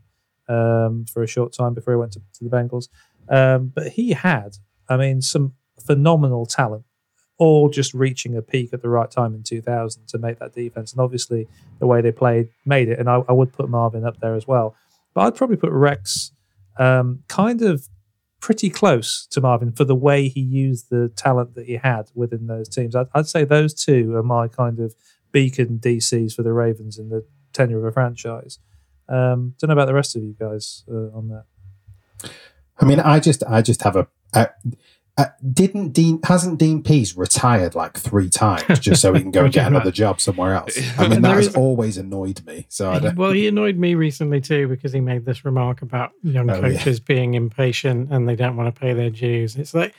[0.54, 2.88] um, for a short time before he went to, to the bengals
[3.30, 4.58] um, but he had
[4.88, 5.54] i mean some
[5.86, 6.84] phenomenal talent
[7.40, 10.92] all just reaching a peak at the right time in 2000 to make that defense.
[10.92, 11.48] And obviously,
[11.80, 13.00] the way they played made it.
[13.00, 14.76] And I, I would put Marvin up there as well.
[15.14, 16.32] But I'd probably put Rex
[16.80, 17.88] um, kind of
[18.40, 22.48] pretty close to Marvin for the way he used the talent that he had within
[22.48, 22.96] those teams.
[22.96, 24.96] I'd, I'd say those two are my kind of
[25.32, 28.60] beacon DCs for the Ravens in the tenure of a franchise.
[29.10, 32.32] Um, don't know about the rest of you guys uh, on that.
[32.80, 34.50] I mean, I just, I just have a, a
[35.20, 39.44] Uh, didn't Dean hasn't Dean Pees retired like three times just so he can go
[39.44, 40.78] and get another job somewhere else?
[40.98, 42.66] I mean, that has always annoyed me.
[42.70, 43.18] So I don't.
[43.18, 46.62] Well, he annoyed me recently too because he made this remark about young Oh, yeah.
[46.78, 49.58] coaches being impatient and they don't want to pay their dues.
[49.58, 49.94] It's like,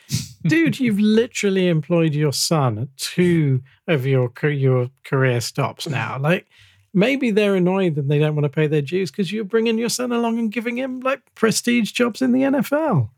[0.45, 6.19] dude, you've literally employed your son at two of your your career stops now.
[6.19, 6.47] Like,
[6.95, 9.91] maybe they're annoyed and they don't want to pay their dues because you're bringing your
[9.91, 13.11] son along and giving him like prestige jobs in the NFL.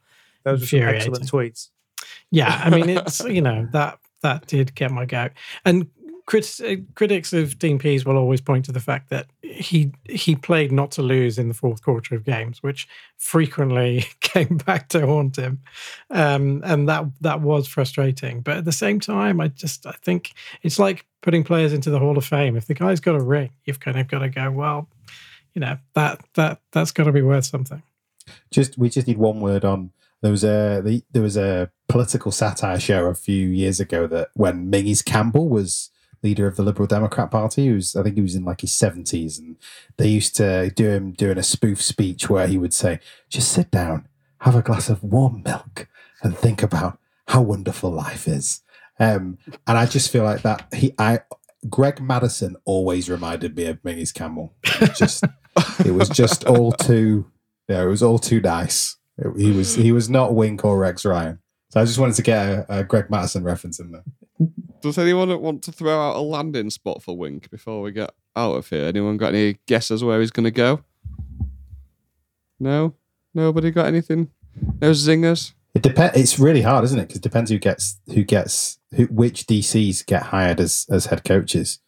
[0.44, 1.68] Those are some excellent tweets.
[2.32, 5.30] Yeah, I mean, it's you know that that did get my goat.
[5.64, 5.88] And
[6.26, 6.60] critics
[6.94, 10.90] critics of Dean Pees will always point to the fact that he he played not
[10.92, 15.60] to lose in the fourth quarter of games, which frequently came back to haunt him,
[16.10, 18.40] um, and that that was frustrating.
[18.40, 21.98] But at the same time, I just I think it's like putting players into the
[21.98, 22.56] Hall of Fame.
[22.56, 24.88] If the guy's got a ring, you've kind of got to go well.
[25.52, 27.82] You know that that that's got to be worth something.
[28.50, 29.90] just we just need one word on
[30.22, 34.30] there was a the, there was a political satire show a few years ago that
[34.34, 35.90] when Menzies Campbell was
[36.22, 38.72] leader of the Liberal Democrat Party, who was I think he was in like his
[38.72, 39.56] seventies, and
[39.98, 43.70] they used to do him doing a spoof speech where he would say, "Just sit
[43.70, 44.08] down,
[44.38, 45.88] have a glass of warm milk,
[46.22, 46.98] and think about
[47.28, 48.62] how wonderful life is."
[49.00, 51.20] Um, and I just feel like that he I.
[51.70, 54.52] Greg Mattison always reminded me of Menzies Campbell.
[54.80, 55.22] It just,
[55.84, 57.30] it was just all too
[57.68, 58.96] yeah, it was all too nice.
[59.18, 61.38] It- he was he was not Wink or Rex Ryan.
[61.70, 64.04] So I just wanted to get a, a Greg Mattison reference in there.
[64.82, 68.56] Does anyone want to throw out a landing spot for Wink before we get out
[68.56, 68.84] of here?
[68.86, 70.82] Anyone got any guesses where he's going to go?
[72.60, 72.94] No?
[73.34, 74.30] Nobody got anything?
[74.80, 75.54] No zingers?
[75.74, 76.16] It depends.
[76.18, 77.02] It's really hard, isn't it?
[77.04, 81.24] Because it depends who gets who gets who, which DCs get hired as as head
[81.24, 81.78] coaches,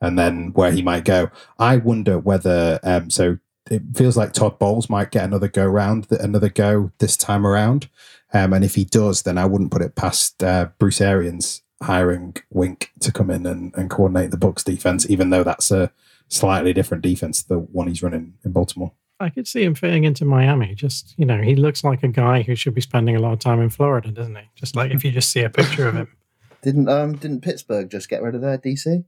[0.00, 1.30] and then where he might go.
[1.58, 3.10] I wonder whether um.
[3.10, 3.38] So
[3.70, 7.88] it feels like Todd Bowles might get another go round, another go this time around.
[8.32, 12.36] Um, and if he does, then I wouldn't put it past uh, Bruce Arians hiring
[12.50, 15.90] Wink to come in and, and coordinate the Bucks defense, even though that's a
[16.28, 18.92] slightly different defense to the one he's running in Baltimore.
[19.20, 20.74] I could see him fitting into Miami.
[20.74, 23.40] Just you know, he looks like a guy who should be spending a lot of
[23.40, 24.44] time in Florida, doesn't he?
[24.54, 26.08] Just like if you just see a picture of him.
[26.62, 29.04] Didn't um didn't Pittsburgh just get rid of their DC?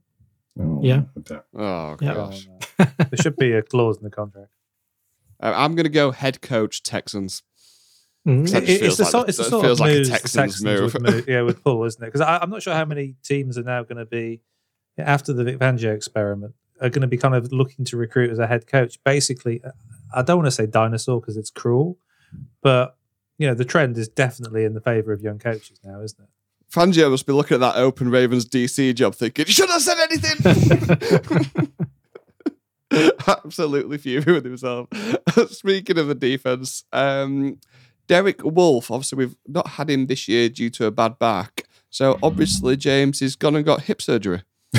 [0.59, 1.03] Oh, Yeah.
[1.19, 1.39] okay.
[1.55, 2.13] Oh, Yeah.
[2.13, 2.47] gosh.
[2.77, 4.49] there should be a clause in the contract.
[5.41, 7.43] Uh, I'm going to go head coach Texans.
[8.27, 8.49] Mm.
[8.51, 10.09] That It- it's feels the like sort, it's the sort feels of like a moves
[10.09, 10.93] the Texans move.
[10.93, 12.05] would move- yeah, with Paul, isn't it?
[12.07, 14.41] Because I'm not sure how many teams are now going to be
[14.97, 18.39] after the Vic Fangio experiment are going to be kind of looking to recruit as
[18.39, 18.99] a head coach.
[19.03, 19.61] Basically,
[20.13, 21.97] I don't want to say dinosaur because it's cruel,
[22.61, 22.97] but
[23.37, 26.29] you know the trend is definitely in the favor of young coaches now, isn't it?
[26.71, 29.97] Fangio must be looking at that open Ravens DC job thinking, you shouldn't have said
[30.09, 31.71] anything.
[33.27, 34.87] Absolutely fuming with himself.
[35.49, 37.59] Speaking of the defense, um,
[38.07, 41.67] Derek Wolfe, obviously, we've not had him this year due to a bad back.
[41.89, 44.43] So obviously, James has gone and got hip surgery.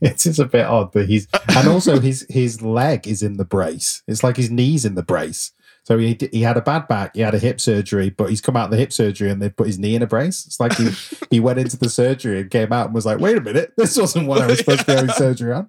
[0.00, 3.44] it is a bit odd that he's and also his his leg is in the
[3.44, 4.02] brace.
[4.06, 5.50] It's like his knees in the brace.
[5.84, 8.56] So he he had a bad back, he had a hip surgery, but he's come
[8.56, 10.46] out of the hip surgery and they've put his knee in a brace.
[10.46, 10.88] It's like he
[11.30, 13.96] he went into the surgery and came out and was like, "Wait a minute, this
[13.96, 15.68] wasn't what I was supposed to be having surgery on."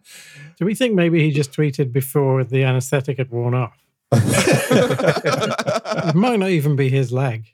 [0.58, 3.78] Do we think maybe he just tweeted before the anesthetic had worn off?
[6.08, 7.48] It might not even be his leg.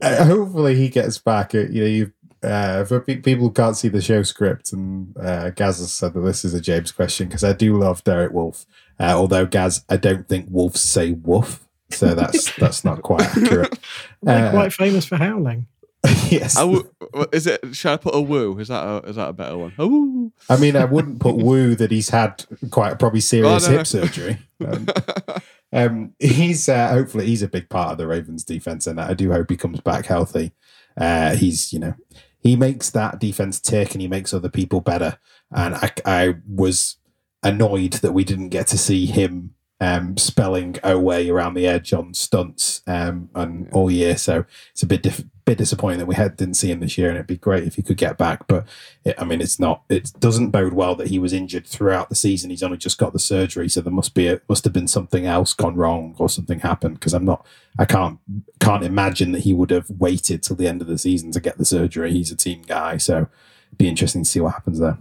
[0.00, 1.54] Uh, hopefully he gets back.
[1.54, 5.16] Uh, You know, you uh, for pe- people who can't see the show script, and
[5.18, 8.32] uh, Gaz has said that this is a James question because I do love Derek
[8.32, 8.64] Wolfe.
[9.00, 13.78] Uh, although Gaz, I don't think wolves say woof, so that's that's not quite accurate.
[14.22, 15.66] They're Uh, quite famous for howling.
[16.28, 16.88] yes, I w-
[17.32, 17.60] is it?
[17.74, 18.56] Should I put a woo?
[18.58, 19.72] Is that a, is that a better one?
[19.78, 20.32] A woo.
[20.48, 23.78] I mean, I wouldn't put woo that he's had quite probably serious Oh, no, no.
[23.78, 24.38] hip surgery.
[24.64, 24.86] Um,
[25.72, 29.32] um, he's uh, hopefully he's a big part of the Ravens defense, and I do
[29.32, 30.52] hope he comes back healthy.
[30.96, 31.94] Uh, he's you know
[32.38, 35.18] he makes that defense tick, and he makes other people better.
[35.50, 36.96] And I, I was
[37.42, 42.12] annoyed that we didn't get to see him um, spelling Oweh around the edge on
[42.12, 44.16] stunts um, and all year.
[44.16, 47.08] So it's a bit diff- bit disappointing that we had didn't see him this year,
[47.08, 48.46] and it'd be great if he could get back.
[48.48, 48.66] But
[49.04, 49.82] it, I mean, it's not.
[49.88, 52.50] It doesn't bode well that he was injured throughout the season.
[52.50, 55.26] He's only just got the surgery, so there must be a, must have been something
[55.26, 56.94] else gone wrong or something happened.
[56.94, 57.46] Because I'm not.
[57.78, 58.18] I can't
[58.60, 61.56] can't imagine that he would have waited till the end of the season to get
[61.56, 62.12] the surgery.
[62.12, 63.28] He's a team guy, so
[63.68, 64.98] it'd be interesting to see what happens there.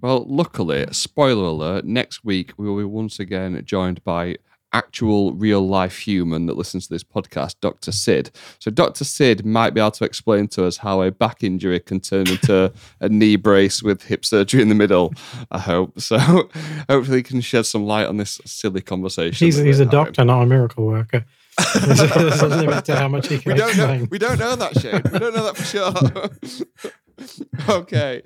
[0.00, 4.36] Well, luckily, spoiler alert, next week we will be once again joined by
[4.72, 7.92] actual real life human that listens to this podcast, Dr.
[7.92, 8.30] Sid.
[8.60, 9.04] So, Dr.
[9.04, 12.72] Sid might be able to explain to us how a back injury can turn into
[13.00, 15.12] a knee brace with hip surgery in the middle.
[15.50, 16.00] I hope.
[16.00, 16.18] So,
[16.88, 19.44] hopefully, he can shed some light on this silly conversation.
[19.44, 19.90] He's, he's a having.
[19.90, 21.26] doctor, not a miracle worker.
[21.74, 22.00] There's
[22.42, 23.84] a, limit to how much he can we don't know.
[23.84, 24.08] explain.
[24.10, 25.02] We don't know that, Shane.
[25.12, 26.92] We don't know that for sure.
[27.68, 28.22] okay,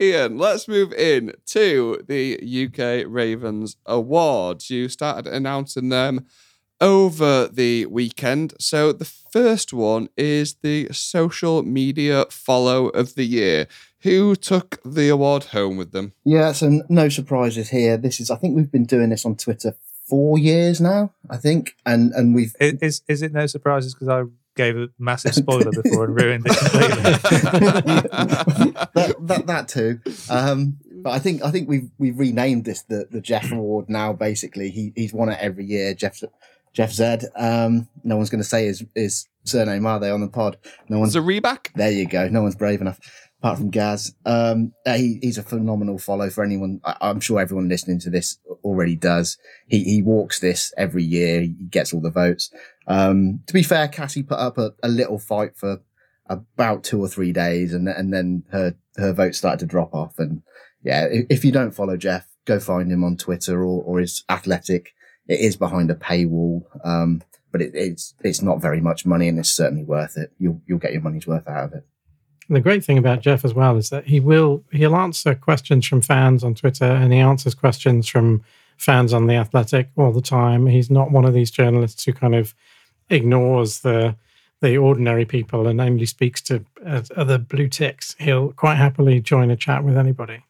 [0.00, 0.38] Ian.
[0.38, 4.70] Let's move in to the UK Ravens Awards.
[4.70, 6.26] You started announcing them
[6.80, 8.54] over the weekend.
[8.60, 13.66] So the first one is the social media follow of the year.
[14.00, 16.12] Who took the award home with them?
[16.24, 17.96] Yeah, so no surprises here.
[17.96, 19.74] This is, I think we've been doing this on Twitter
[20.06, 24.08] four years now, I think, and and we've I- Is is it no surprises because
[24.08, 24.22] I
[24.56, 27.12] gave a massive spoiler before and ruined it completely?
[28.94, 30.00] that, that that too.
[30.28, 34.12] Um, but I think I think we've we've renamed this the the Jeff Award now.
[34.12, 35.94] Basically, he he's won it every year.
[35.94, 36.20] Jeff
[36.72, 37.24] Jeff Zed.
[37.36, 40.58] Um, no one's going to say his his surname, are they, on the pod?
[40.88, 41.14] No one's.
[41.14, 41.72] Zrebiec?
[41.74, 42.28] There you go.
[42.28, 42.98] No one's brave enough,
[43.40, 44.14] apart from Gaz.
[44.24, 46.80] Um, uh, he, he's a phenomenal follow for anyone.
[46.84, 49.38] I, I'm sure everyone listening to this already does.
[49.68, 51.40] He he walks this every year.
[51.42, 52.50] He gets all the votes.
[52.86, 55.80] Um, to be fair, Cassie put up a, a little fight for
[56.28, 60.18] about two or three days, and and then her her votes started to drop off.
[60.18, 60.42] And
[60.82, 64.24] yeah, if, if you don't follow Jeff, go find him on Twitter or or his
[64.28, 64.92] Athletic.
[65.28, 66.62] It is behind a paywall.
[66.84, 67.22] Um,
[67.52, 70.32] but it, it's it's not very much money, and it's certainly worth it.
[70.38, 71.86] You'll you'll get your money's worth out of it.
[72.48, 76.00] The great thing about Jeff as well is that he will he'll answer questions from
[76.00, 78.44] fans on Twitter and he answers questions from
[78.76, 80.66] fans on the Athletic all the time.
[80.66, 82.54] He's not one of these journalists who kind of
[83.10, 84.16] ignores the
[84.60, 88.16] the ordinary people and only speaks to uh, other blue ticks.
[88.18, 90.44] He'll quite happily join a chat with anybody.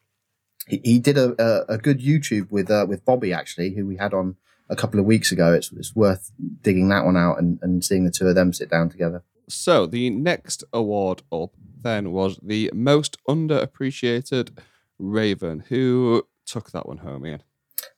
[0.69, 3.97] He, he did a, a, a good YouTube with uh, with Bobby actually, who we
[3.97, 4.37] had on
[4.69, 5.53] a couple of weeks ago.
[5.53, 6.31] It's, it's worth
[6.63, 9.23] digging that one out and, and seeing the two of them sit down together.
[9.49, 14.51] So the next award up then was the most underappreciated
[14.99, 15.65] Raven.
[15.69, 17.43] Who took that one home, Ian?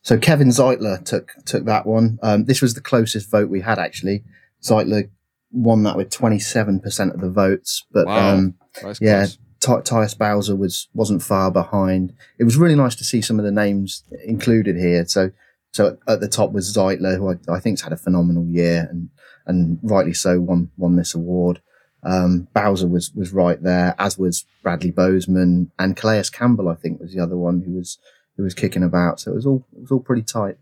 [0.03, 2.18] So Kevin Zeitler took took that one.
[2.22, 4.24] Um, this was the closest vote we had actually.
[4.62, 5.11] Zeitler
[5.53, 8.35] won that with twenty seven percent of the votes, but Wow.
[8.35, 9.26] um, Nice Yeah.
[9.61, 12.12] Ty- Tyus Bowser was wasn't far behind.
[12.39, 15.05] It was really nice to see some of the names included here.
[15.07, 15.31] So
[15.72, 19.11] so at the top was Zeitler, who I, I think's had a phenomenal year and
[19.47, 21.61] and rightly so won won this award.
[22.03, 26.68] Um, Bowser was was right there, as was Bradley Bozeman and Calais Campbell.
[26.68, 27.99] I think was the other one who was
[28.36, 29.20] who was kicking about.
[29.20, 30.57] So it was all it was all pretty tight.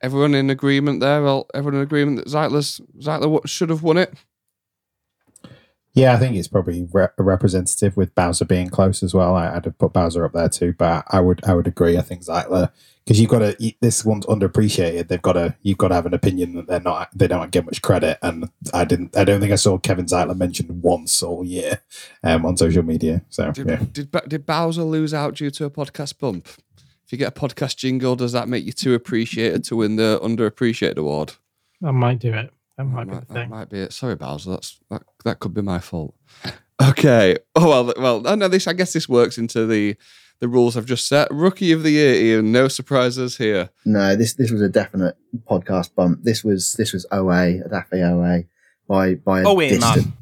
[0.00, 1.22] Everyone in agreement there?
[1.22, 4.12] Well, everyone in agreement that Zeitler's, Zeitler should have won it?
[5.96, 9.34] Yeah, I think it's probably re- representative with Bowser being close as well.
[9.34, 11.96] I, I'd have put Bowser up there too, but I would I would agree.
[11.96, 12.70] I think Zeitler
[13.02, 15.08] because you've got to this one's underappreciated.
[15.08, 17.64] They've got to you've got to have an opinion that they're not they don't get
[17.64, 18.18] much credit.
[18.20, 21.80] And I didn't I don't think I saw Kevin Zeitler mentioned once all year
[22.22, 23.22] um, on social media.
[23.30, 26.46] So Did, yeah, did, did Bowser lose out due to a podcast bump?
[27.06, 30.20] If you get a podcast jingle, does that make you too appreciated to win the
[30.22, 31.34] underappreciated award?
[31.80, 32.52] That might do it.
[32.76, 33.92] That might be That the that might be it.
[33.92, 34.50] Sorry, Bowser.
[34.50, 35.02] That's that.
[35.24, 36.14] That could be my fault.
[36.90, 37.38] Okay.
[37.54, 37.94] Oh well.
[37.98, 38.28] Well.
[38.28, 38.66] I know this.
[38.66, 39.96] I guess this works into the
[40.40, 41.26] the rules I've just set.
[41.30, 42.52] Rookie of the year, Ian.
[42.52, 43.70] No surprises here.
[43.86, 45.16] No, this this was a definite
[45.48, 46.22] podcast bump.
[46.24, 48.42] This was this was Oweh at OA
[48.86, 50.12] by by a Owen, distan- man.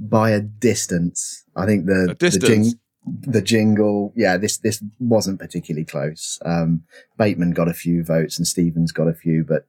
[0.00, 1.44] by a distance.
[1.54, 2.74] I think the A the, distance?
[3.20, 6.38] the jingle, yeah, this this wasn't particularly close.
[6.44, 6.84] Um,
[7.18, 9.66] Bateman got a few votes and Stephens got a few, but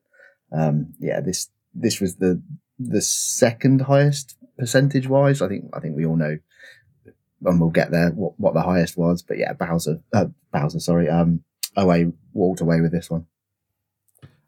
[0.52, 2.42] um, yeah, this this was the
[2.80, 5.42] the second highest percentage wise.
[5.42, 6.38] I think I think we all know,
[7.46, 9.22] and we'll get there what, what the highest was.
[9.22, 11.44] But yeah, Bowser, uh, Bowser, sorry, um,
[11.78, 13.26] Oweh walked away with this one.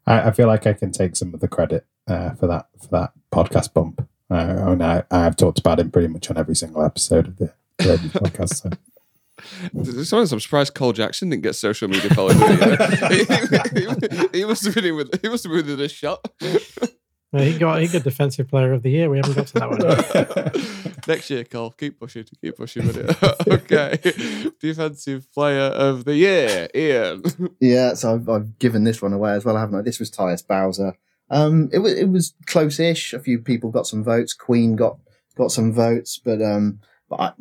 [0.06, 2.88] I, I feel like I can take some of the credit uh, for that for
[2.88, 4.06] that podcast bump.
[4.30, 7.52] Uh, and I, I've talked about him pretty much on every single episode of the
[7.80, 8.54] Ravens podcast.
[8.54, 8.70] So.
[9.70, 12.36] To be honest, I'm surprised Cole Jackson didn't get social media followed.
[13.10, 13.24] he,
[13.80, 15.20] he, he must have been with.
[15.20, 16.26] He must have been in a shot.
[17.32, 19.08] Yeah, he got he got defensive player of the year.
[19.08, 20.96] We haven't got to that one.
[21.08, 21.70] Next year, Cole.
[21.70, 22.24] Keep pushing.
[22.40, 23.48] Keep pushing with it.
[23.48, 24.50] okay.
[24.60, 27.22] Defensive player of the year, Ian.
[27.58, 29.82] Yeah, so I've, I've given this one away as well, haven't I?
[29.82, 30.96] This was Tyus Bowser.
[31.30, 33.14] Um, it was it was close-ish.
[33.14, 34.34] A few people got some votes.
[34.34, 34.98] Queen got
[35.34, 37.32] got some votes, but um, but I,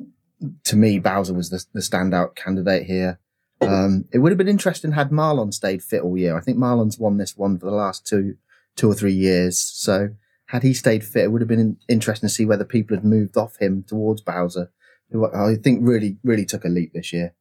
[0.63, 3.19] to me, Bowser was the, the standout candidate here.
[3.59, 6.35] Um, it would have been interesting had Marlon stayed fit all year.
[6.35, 8.37] I think Marlon's won this one for the last two
[8.75, 9.59] two or three years.
[9.59, 10.09] So
[10.47, 13.37] had he stayed fit, it would have been interesting to see whether people had moved
[13.37, 14.71] off him towards Bowser,
[15.09, 17.33] who I think really really took a leap this year.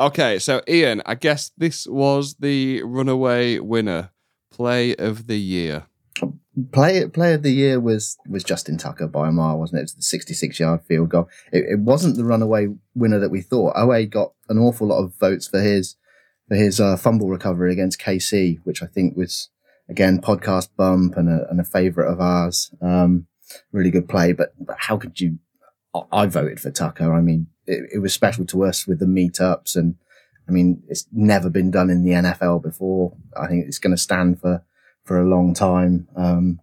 [0.00, 4.10] Okay, so Ian, I guess this was the runaway winner.
[4.50, 5.86] play of the year.
[6.72, 9.80] Play player of the year was was Justin Tucker by a mile, wasn't it?
[9.80, 11.28] It was the 66 yard field goal.
[11.52, 13.74] It, it wasn't the runaway winner that we thought.
[13.74, 15.96] Oweh got an awful lot of votes for his
[16.46, 19.48] for his uh, fumble recovery against KC, which I think was
[19.88, 22.74] again podcast bump and a, and a favorite of ours.
[22.80, 23.26] Um,
[23.72, 25.38] really good play, but, but how could you?
[26.10, 27.12] I voted for Tucker.
[27.12, 29.94] I mean, it, it was special to us with the meetups, and
[30.48, 33.16] I mean, it's never been done in the NFL before.
[33.36, 34.64] I think it's going to stand for
[35.04, 36.08] for a long time.
[36.16, 36.60] Um,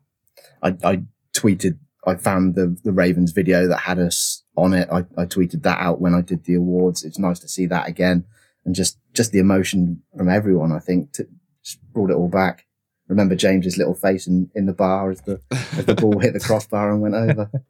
[0.62, 1.04] I, I
[1.34, 1.78] tweeted.
[2.06, 4.90] I found the the Ravens video that had us on it.
[4.92, 7.04] I, I tweeted that out when I did the awards.
[7.04, 8.26] It's nice to see that again,
[8.66, 10.72] and just just the emotion from everyone.
[10.72, 11.28] I think to,
[11.64, 12.66] just brought it all back.
[13.12, 16.40] Remember James's little face in, in the bar as the as the ball hit the
[16.40, 17.52] crossbar and went over.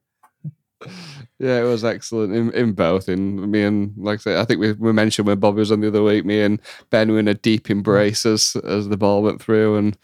[1.38, 3.08] Yeah, it was excellent in, in both.
[3.10, 5.82] In me and like I said, I think we, we mentioned when Bobby was on
[5.82, 6.60] the other week, me and
[6.92, 9.98] Ben were in a deep embrace as as the ball went through, and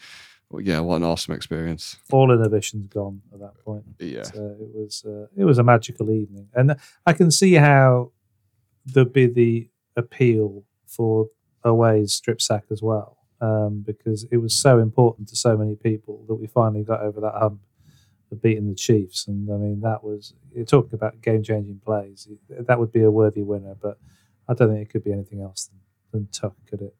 [0.49, 1.97] well, yeah, what an awesome experience.
[2.11, 3.85] All inhibitions gone at that point.
[3.99, 6.75] Yeah, So it was uh, it was a magical evening, and
[7.05, 8.11] I can see how
[8.85, 11.27] there'd be the appeal for
[11.63, 16.25] away's strip sack as well, um, because it was so important to so many people
[16.27, 17.61] that we finally got over that hump
[18.31, 19.27] of beating the Chiefs.
[19.27, 22.27] And I mean, that was you're talking about game changing plays.
[22.49, 23.97] That would be a worthy winner, but
[24.49, 25.79] I don't think it could be anything else than,
[26.11, 26.95] than Tuck, could it?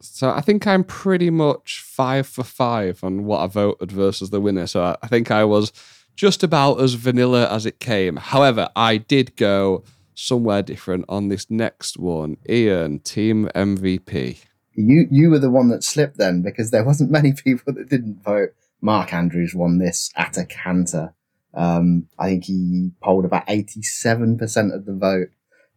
[0.00, 4.40] So I think I'm pretty much five for five on what I voted versus the
[4.40, 4.66] winner.
[4.66, 5.72] So I- I think I was
[6.14, 8.16] just about as vanilla as it came.
[8.16, 9.82] However, I did go
[10.14, 12.36] somewhere different on this next one.
[12.48, 14.44] Ian, team MVP.
[14.74, 18.22] You you were the one that slipped then because there wasn't many people that didn't
[18.22, 18.50] vote.
[18.80, 21.14] Mark Andrews won this at a canter.
[21.54, 25.28] Um, I think he polled about eighty seven percent of the vote.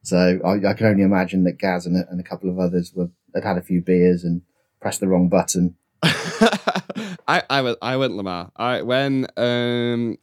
[0.01, 2.93] So I, I can only imagine that Gaz and a, and a couple of others
[2.93, 4.41] were had had a few beers and
[4.79, 5.75] pressed the wrong button.
[6.03, 8.51] I, I went I went Lamar.
[8.55, 10.17] I when um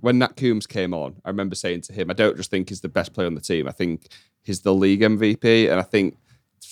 [0.00, 2.82] when Nat Coombs came on, I remember saying to him, I don't just think he's
[2.82, 3.66] the best player on the team.
[3.66, 4.06] I think
[4.42, 6.18] he's the league MVP, and I think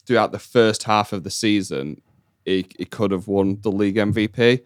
[0.07, 2.01] throughout the first half of the season,
[2.45, 4.62] he, he could have won the league MVP.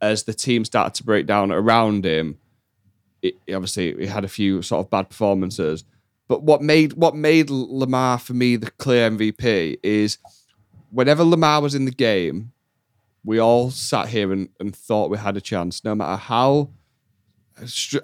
[0.00, 2.38] As the team started to break down around him,
[3.22, 5.84] it, obviously he had a few sort of bad performances.
[6.28, 10.18] But what made what made Lamar for me the clear MVP is
[10.90, 12.52] whenever Lamar was in the game,
[13.24, 16.70] we all sat here and, and thought we had a chance, no matter how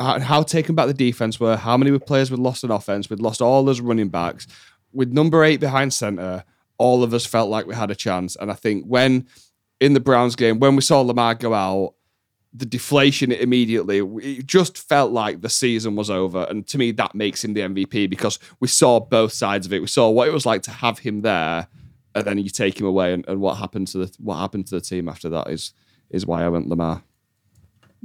[0.01, 3.43] how taken back the defense were, how many players we'd lost on offense, we'd lost
[3.43, 4.47] all those running backs.
[4.93, 6.45] With number eight behind center,
[6.78, 8.36] all of us felt like we had a chance.
[8.36, 9.26] And I think when
[9.80, 11.95] in the Browns game, when we saw Lamar go out,
[12.55, 16.47] the deflation immediately, it just felt like the season was over.
[16.51, 19.80] And to me, that makes him the MVP because we saw both sides of it.
[19.80, 21.68] We saw what it was like to have him there,
[22.14, 24.74] and then you take him away, and, and what happened to the what happened to
[24.74, 25.72] the team after that is
[26.11, 27.03] is why I went Lamar.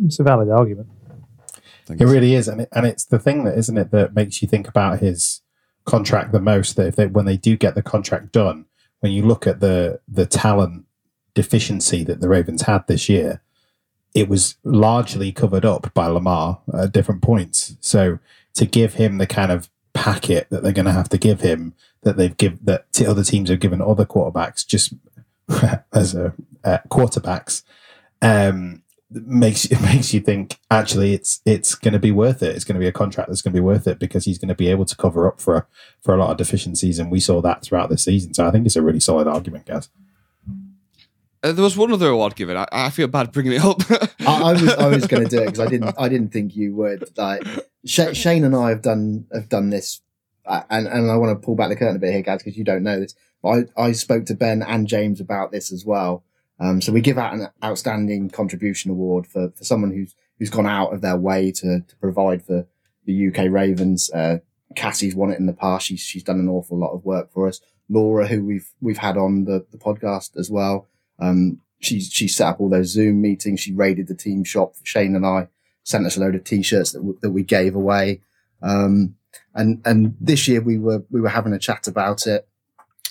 [0.06, 0.88] It's a valid argument.
[1.86, 2.02] Thanks.
[2.02, 4.48] It really is, and it, and it's the thing that isn't it that makes you
[4.48, 5.42] think about his
[5.88, 6.76] contract the most.
[6.76, 8.66] That if they when they do get the contract done,
[9.00, 10.86] when you look at the the talent
[11.34, 13.42] deficiency that the Ravens had this year,
[14.14, 17.76] it was largely covered up by Lamar at different points.
[17.80, 18.20] So
[18.54, 21.74] to give him the kind of packet that they're going to have to give him
[22.04, 24.94] that they've give that other teams have given other quarterbacks just
[25.94, 26.34] as a
[26.64, 27.64] uh, quarterbacks
[28.22, 32.66] um makes it makes you think actually it's it's going to be worth it it's
[32.66, 34.56] going to be a contract that's going to be worth it because he's going to
[34.56, 35.66] be able to cover up for
[36.02, 38.66] for a lot of deficiencies and we saw that throughout the season so i think
[38.66, 39.90] it's a really solid argument guys
[41.44, 42.58] Uh, there was one other award given.
[42.58, 43.80] I, I feel bad bringing it up.
[44.22, 46.56] I, I was I was going to do it because I didn't I didn't think
[46.56, 47.04] you would.
[47.16, 47.44] Like
[47.86, 50.02] Sh- Shane and I have done have done this,
[50.48, 52.58] uh, and and I want to pull back the curtain a bit here, guys, because
[52.58, 53.14] you don't know this.
[53.44, 56.24] But I I spoke to Ben and James about this as well.
[56.60, 60.68] Um, so we give out an outstanding contribution award for for someone who's who's gone
[60.68, 62.68] out of their way to to provide for
[63.06, 64.10] the UK Ravens.
[64.12, 64.40] Uh,
[64.76, 65.88] Cassie's won it in the past.
[65.88, 67.60] She's she's done an awful lot of work for us.
[67.90, 70.88] Laura, who we've we've had on the, the podcast as well.
[71.20, 73.60] Um, she's she set up all those Zoom meetings.
[73.60, 74.76] She raided the team shop.
[74.84, 75.48] Shane and I
[75.84, 78.22] sent us a load of t-shirts that w- that we gave away.
[78.62, 79.16] Um,
[79.54, 82.48] and and this year we were we were having a chat about it,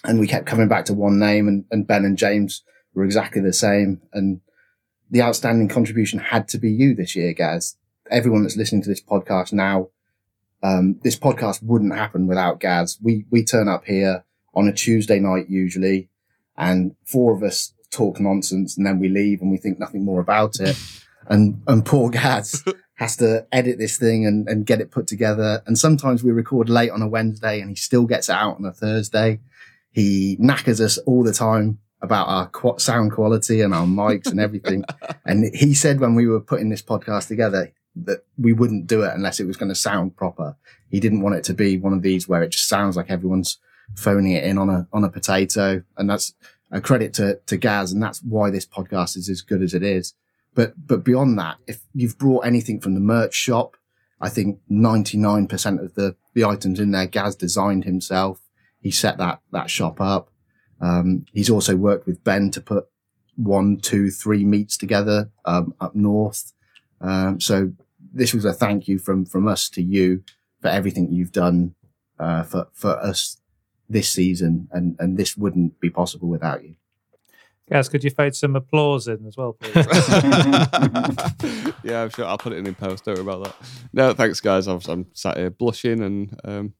[0.05, 2.63] and we kept coming back to one name, and, and Ben and James
[2.97, 4.01] were exactly the same.
[4.13, 4.41] And
[5.11, 7.77] the outstanding contribution had to be you this year, Gaz.
[8.11, 9.91] Everyone that's listening to this podcast now,
[10.63, 12.99] um, this podcast wouldn't happen without Gaz.
[13.03, 14.25] We we turn up here
[14.55, 16.09] on a Tuesday night usually,
[16.57, 20.21] and four of us talk nonsense, and then we leave and we think nothing more
[20.21, 20.77] about it.
[21.29, 22.63] And and poor Gaz
[22.99, 25.61] has to edit this thing and, and get it put together.
[25.67, 28.65] And sometimes we record late on a Wednesday, and he still gets it out on
[28.65, 29.41] a Thursday.
[29.91, 34.41] He knackers us all the time about our qu- sound quality and our mics and
[34.41, 34.85] everything.
[35.27, 37.73] and he said when we were putting this podcast together
[38.05, 40.57] that we wouldn't do it unless it was going to sound proper.
[40.89, 43.59] He didn't want it to be one of these where it just sounds like everyone's
[43.95, 45.83] phoning it in on a on a potato.
[45.97, 46.35] And that's
[46.71, 49.83] a credit to to Gaz, and that's why this podcast is as good as it
[49.83, 50.15] is.
[50.55, 53.77] But but beyond that, if you've brought anything from the merch shop,
[54.21, 58.41] I think ninety nine percent of the the items in there Gaz designed himself.
[58.81, 60.31] He set that that shop up.
[60.81, 62.89] Um, he's also worked with Ben to put
[63.37, 66.53] one, two, three meets together um, up north.
[67.01, 67.73] Um, so
[68.13, 70.23] this was a thank you from from us to you
[70.61, 71.75] for everything you've done
[72.19, 73.41] uh, for for us
[73.89, 76.77] this season, and and this wouldn't be possible without you.
[77.69, 79.75] Gaz, could you fade some applause in as well, please?
[81.83, 83.05] yeah, I'm sure I'll put it in in post.
[83.05, 83.57] Don't worry about that.
[83.93, 84.69] No, thanks, guys.
[84.69, 86.75] I'm, I'm sat here blushing and um,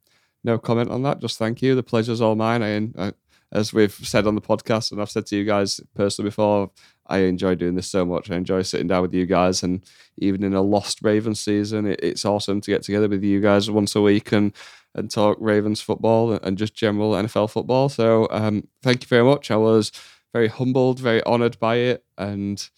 [0.45, 1.19] no comment on that.
[1.19, 1.75] Just thank you.
[1.75, 2.63] The pleasure's all mine.
[2.63, 3.13] I, I,
[3.57, 6.71] as we've said on the podcast, and I've said to you guys personally before,
[7.07, 8.31] I enjoy doing this so much.
[8.31, 9.83] I enjoy sitting down with you guys, and
[10.19, 13.71] even in a lost Ravens season, it, it's awesome to get together with you guys
[13.71, 14.53] once a week and
[14.95, 17.89] and talk Ravens football and just general NFL football.
[17.89, 19.51] So um, thank you very much.
[19.51, 19.93] I was
[20.33, 22.69] very humbled, very honoured by it, and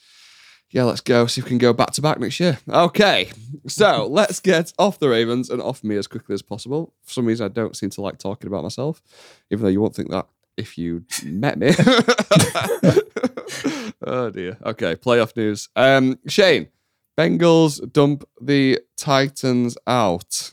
[0.70, 2.59] yeah, let's go see if we can go back to back next year.
[2.68, 3.33] Okay,
[3.66, 6.95] so let's get off the Ravens and off me as quickly as possible.
[7.03, 9.03] For some reason, I don't seem to like talking about myself,
[9.51, 10.26] even though you won't think that
[10.59, 11.68] if you met me.
[14.02, 14.59] oh dear.
[14.64, 15.68] Okay, playoff news.
[15.76, 16.68] Um, Shane,
[17.16, 20.52] Bengals dump the Titans out.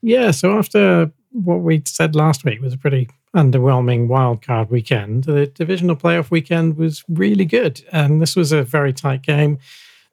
[0.00, 5.46] Yeah, so after what we said last week was a pretty underwhelming wildcard weekend, the
[5.46, 7.84] divisional playoff weekend was really good.
[7.92, 9.58] And this was a very tight game.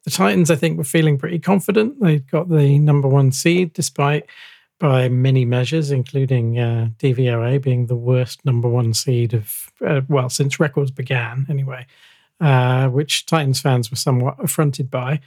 [0.03, 2.01] The Titans, I think, were feeling pretty confident.
[2.01, 4.25] They got the number one seed despite,
[4.79, 10.29] by many measures, including uh, DVOA being the worst number one seed of, uh, well,
[10.29, 11.85] since records began, anyway,
[12.41, 15.19] uh, which Titans fans were somewhat affronted by.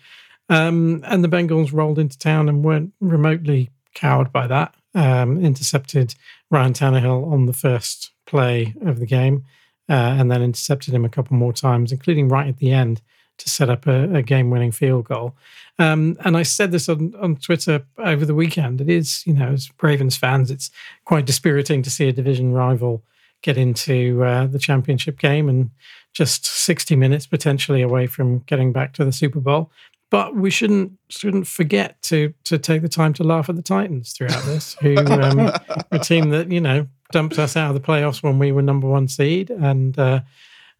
[0.48, 4.74] Um, and the Bengals rolled into town and weren't remotely cowed by that.
[4.94, 6.14] Um, intercepted
[6.50, 9.44] Ryan Tannehill on the first play of the game,
[9.88, 13.02] uh, and then intercepted him a couple more times, including right at the end
[13.38, 15.36] to set up a, a game-winning field goal.
[15.78, 18.80] Um, and I said this on, on Twitter over the weekend.
[18.80, 20.70] It is, you know, as Ravens fans, it's
[21.04, 23.02] quite dispiriting to see a division rival
[23.42, 25.70] get into uh, the championship game and
[26.12, 29.70] just 60 minutes potentially away from getting back to the Super Bowl.
[30.08, 34.12] But we shouldn't shouldn't forget to to take the time to laugh at the Titans
[34.12, 35.50] throughout this, who um,
[35.90, 38.86] a team that you know dumped us out of the playoffs when we were number
[38.86, 40.20] one seed, and uh,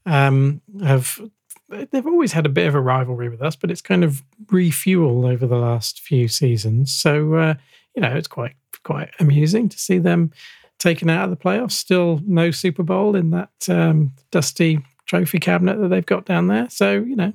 [0.07, 1.21] um, have
[1.69, 5.31] they've always had a bit of a rivalry with us, but it's kind of refueled
[5.31, 6.93] over the last few seasons.
[6.93, 7.55] So uh,
[7.95, 10.33] you know it's quite quite amusing to see them
[10.79, 11.73] taken out of the playoffs.
[11.73, 16.69] Still no Super Bowl in that um, dusty trophy cabinet that they've got down there.
[16.71, 17.33] So you know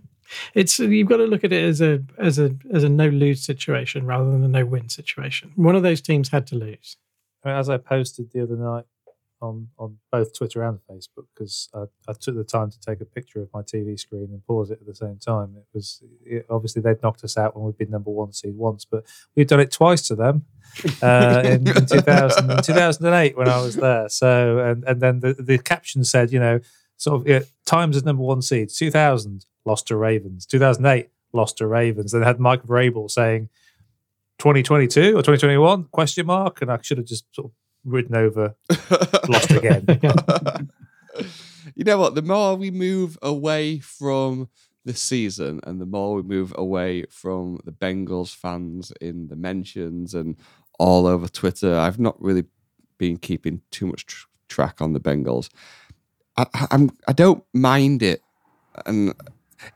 [0.53, 3.43] it's you've got to look at it as a as a as a no lose
[3.43, 5.51] situation rather than a no win situation.
[5.55, 6.97] One of those teams had to lose.
[7.43, 8.85] As I posted the other night
[9.41, 13.05] on on both Twitter and Facebook, because I, I, took the time to take a
[13.05, 15.55] picture of my TV screen and pause it at the same time.
[15.57, 18.85] It was it, obviously they'd knocked us out when we'd been number one seed once,
[18.85, 20.45] but we've done it twice to them
[21.01, 24.09] uh, in, in 2000, 2008 when I was there.
[24.09, 26.59] So and and then the the caption said, you know,
[26.97, 30.45] sort of yeah, times as number one seed, 2000 lost to Ravens.
[30.45, 32.11] 2008, lost to Ravens.
[32.11, 33.49] Then they had Mike Vrabel saying
[34.39, 37.51] 2022 or 2021 question mark, and I should have just sort of
[37.85, 38.55] ridden over,
[39.27, 39.85] lost again.
[41.75, 42.15] you know what?
[42.15, 44.49] The more we move away from
[44.85, 50.13] the season, and the more we move away from the Bengals fans in the mentions
[50.13, 50.35] and
[50.79, 52.45] all over Twitter, I've not really
[52.97, 55.49] been keeping too much tr- track on the Bengals.
[56.37, 58.21] I, I'm I don't mind it,
[58.85, 59.13] and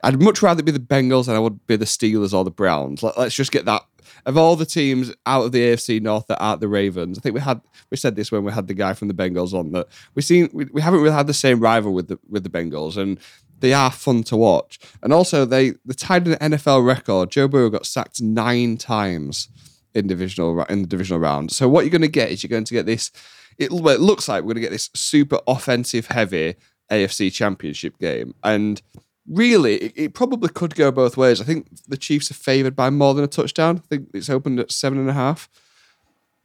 [0.02, 3.02] I'd much rather be the Bengals than I would be the Steelers or the Browns.
[3.02, 3.82] Let, us just get that
[4.24, 7.18] of all the teams out of the AFC North that aren't the Ravens.
[7.18, 9.52] I think we had we said this when we had the guy from the Bengals
[9.52, 12.42] on that we seen we, we haven't really had the same rival with the with
[12.42, 13.18] the Bengals and
[13.60, 14.78] they are fun to watch.
[15.02, 17.30] And also they the tied an NFL record.
[17.30, 19.48] Joe Burrow got sacked nine times
[19.94, 21.52] in divisional in the divisional round.
[21.52, 23.10] So what you're going to get is you're going to get this.
[23.58, 26.56] It, it looks like we're going to get this super offensive heavy
[26.90, 28.82] AFC Championship game and
[29.28, 31.40] really, it, it, probably could go both ways.
[31.40, 33.82] I think the Chiefs are favoured by more than a touchdown.
[33.84, 35.48] I think it's opened at seven and a half.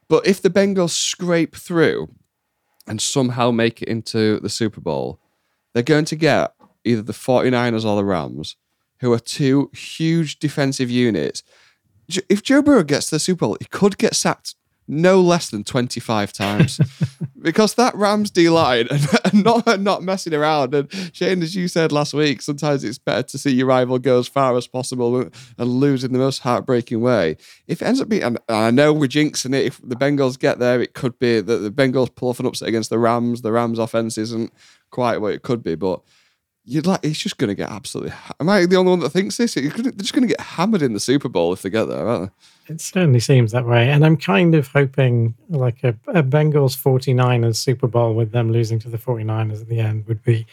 [0.08, 2.14] But if the Bengals scrape through
[2.88, 5.20] and somehow make it into the Super Bowl,
[5.74, 6.54] they're going to get
[6.84, 8.56] either the 49ers or the Rams,
[9.00, 11.44] who are two huge defensive units.
[12.28, 14.56] If Joe Burrow gets to the Super Bowl, he could get sacked
[14.92, 16.80] no less than 25 times
[17.42, 18.88] because that Rams D line
[19.24, 20.76] and not not messing around.
[20.76, 24.20] And Shane, as you said last week, sometimes it's better to see your rival go
[24.20, 27.38] as far as possible and lose in the most heartbreaking way.
[27.68, 30.60] If it ends up being, and I know we're jinxing it, if the Bengals get
[30.60, 33.42] there, it could be that the Bengals pull off an upset against the Rams.
[33.42, 34.52] The Rams offense isn't
[34.92, 36.02] quite what it could be, but
[36.64, 38.14] you'd like it's just going to get absolutely.
[38.40, 39.56] Am I the only one that thinks this?
[39.56, 42.32] They're just going to get hammered in the Super Bowl if they get there, aren't
[42.68, 42.74] they?
[42.74, 47.58] It certainly seems that way, and I'm kind of hoping like a, a Bengals 49ers
[47.58, 50.46] Super Bowl with them losing to the 49ers at the end would be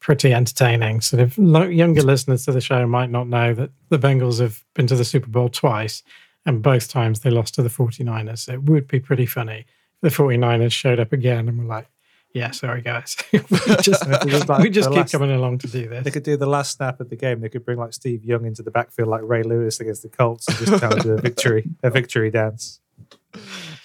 [0.00, 1.00] pretty entertaining.
[1.00, 4.86] Sort of younger listeners to the show might not know that the Bengals have been
[4.86, 6.02] to the Super Bowl twice,
[6.46, 8.38] and both times they lost to the 49ers.
[8.38, 9.66] So it would be pretty funny
[10.00, 11.88] the 49ers showed up again and were like,
[12.34, 13.16] yeah, sorry guys.
[13.32, 13.40] we
[13.82, 16.04] just, like we just keep last, coming along to do this.
[16.04, 17.40] They could do the last snap of the game.
[17.40, 20.46] They could bring like Steve Young into the backfield like Ray Lewis against the Colts
[20.48, 22.80] and just kind of do a victory, a victory dance.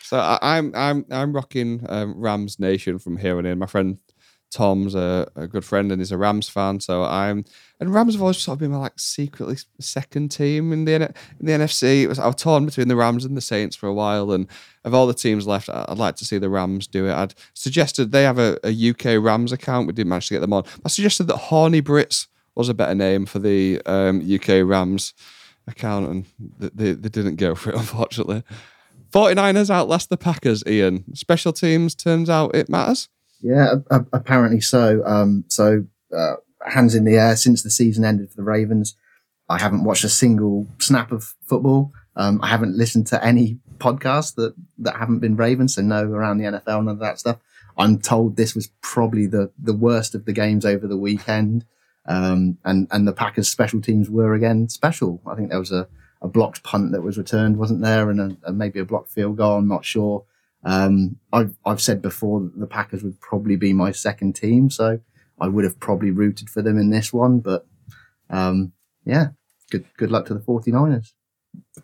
[0.02, 3.58] So I, am I'm I'm rocking um, Rams Nation from here on in.
[3.58, 3.98] My friend
[4.54, 6.80] Tom's a, a, good friend and he's a Rams fan.
[6.80, 7.44] So I'm
[7.84, 11.46] and Rams have always sort of been my like secretly second team in the in
[11.46, 12.04] the NFC.
[12.04, 14.48] It was I was torn between the Rams and the Saints for a while, and
[14.86, 17.14] of all the teams left, I'd like to see the Rams do it.
[17.14, 19.88] I'd suggested they have a, a UK Rams account.
[19.88, 20.64] We didn't manage to get them on.
[20.86, 25.14] I suggested that Horny Brits was a better name for the um, UK Rams
[25.68, 26.26] account, and
[26.58, 28.44] they, they didn't go for it unfortunately.
[29.12, 31.16] 49ers outlast the Packers, Ian.
[31.16, 33.10] Special teams turns out it matters.
[33.42, 35.06] Yeah, apparently so.
[35.06, 38.96] Um, so, uh, hands in the air since the season ended for the Ravens.
[39.50, 41.92] I haven't watched a single snap of football.
[42.16, 46.38] Um, I haven't listened to any podcasts that, that haven't been Ravens, so no around
[46.38, 47.38] the NFL, none of that stuff.
[47.78, 51.66] I'm told this was probably the, the worst of the games over the weekend.
[52.06, 55.22] Um, and, and the Packers special teams were again special.
[55.26, 55.88] I think there was a,
[56.22, 58.10] a blocked punt that was returned, wasn't there?
[58.10, 59.58] And a, a maybe a blocked field goal.
[59.58, 60.24] I'm not sure.
[60.64, 65.00] Um, I've, I've said before that the Packers would probably be my second team, so
[65.40, 67.40] I would have probably rooted for them in this one.
[67.40, 67.66] But
[68.30, 68.74] um,
[69.06, 69.28] yeah,
[69.72, 71.14] good good luck to the 49ers.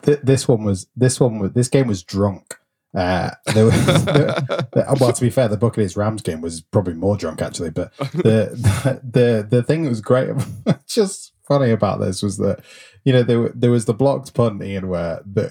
[0.02, 2.56] this one was this one was this game was drunk.
[2.94, 7.18] Uh, there was, there, well, to be fair, the Buccaneers Rams game was probably more
[7.18, 7.70] drunk actually.
[7.70, 10.30] But the the the, the thing that was great,
[10.88, 12.64] just funny about this was that
[13.04, 15.50] you know there there was the blocked punt Ian where the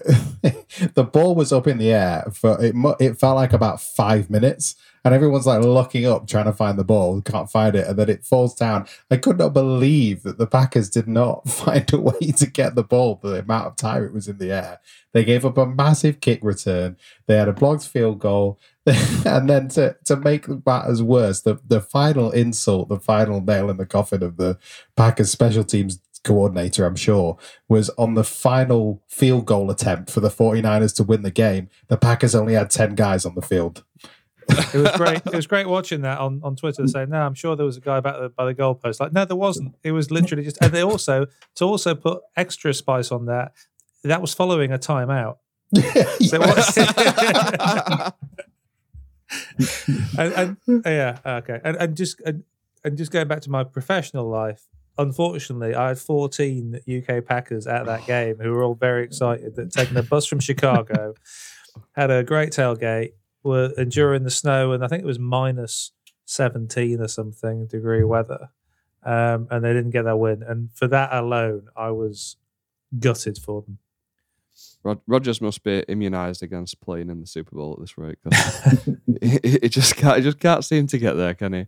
[0.95, 4.77] the ball was up in the air for it it felt like about five minutes
[5.05, 8.09] and everyone's like looking up trying to find the ball can't find it and then
[8.09, 8.87] it falls down.
[9.11, 12.85] I could not believe that the Packers did not find a way to get the
[12.85, 14.81] ball the amount of time it was in the air.
[15.13, 16.97] They gave up a massive kick return.
[17.27, 18.61] They had a blocked field goal
[19.26, 23.76] and then to, to make matters worse, the, the final insult, the final nail in
[23.76, 24.59] the coffin of the
[24.97, 27.36] Packers special teams coordinator, I'm sure,
[27.68, 31.68] was on the final field goal attempt for the 49ers to win the game.
[31.89, 33.84] The Packers only had 10 guys on the field.
[34.49, 35.22] it was great.
[35.26, 37.82] It was great watching that on, on Twitter saying, "No, I'm sure there was a
[37.82, 39.74] guy back the, by the goalpost." Like, no, there wasn't.
[39.84, 40.57] It was literally just.
[40.62, 41.26] And they also
[41.57, 43.53] to also put extra spice on that.
[44.05, 45.36] That was following a timeout.
[46.22, 46.41] so
[50.18, 52.45] and, and, yeah, okay, and, and just and,
[52.85, 54.66] and just going back to my professional life,
[54.97, 59.72] unfortunately, I had 14 UK Packers at that game who were all very excited that
[59.72, 61.14] taking a bus from Chicago,
[61.93, 63.12] had a great tailgate,
[63.43, 65.93] were enduring the snow, and I think it was minus
[66.26, 68.51] 17 or something degree weather.
[69.05, 70.43] Um, and they didn't get their win.
[70.43, 72.37] And for that alone, I was
[72.99, 73.79] gutted for them.
[74.83, 78.19] Rod- Rodgers must be immunised against playing in the Super Bowl at this rate.
[79.23, 81.67] it, just can't, it just can't seem to get there, can he?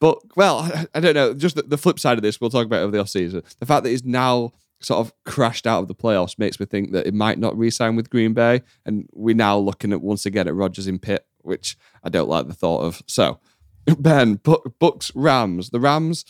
[0.00, 1.34] But well, I, I don't know.
[1.34, 3.42] Just the, the, flip side of this, we'll talk about over the off season.
[3.58, 6.92] The fact that he's now sort of crashed out of the playoffs makes me think
[6.92, 10.48] that it might not re-sign with Green Bay, and we're now looking at once again
[10.48, 13.02] at Rodgers in pit, which I don't like the thought of.
[13.06, 13.38] So,
[13.98, 14.40] Ben,
[14.78, 15.70] Bucks Rams.
[15.70, 16.24] The Rams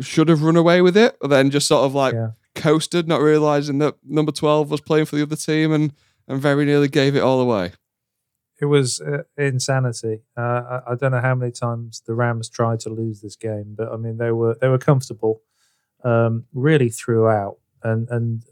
[0.00, 2.30] should have run away with it, but then just sort of like yeah.
[2.54, 5.92] Coasted, not realizing that number twelve was playing for the other team, and
[6.26, 7.72] and very nearly gave it all away
[8.60, 10.22] it was uh, insanity.
[10.36, 13.74] Uh, I, I, don't know how many times the Rams tried to lose this game,
[13.76, 15.42] but I mean they were they were comfortable
[16.04, 18.42] um, really throughout, and and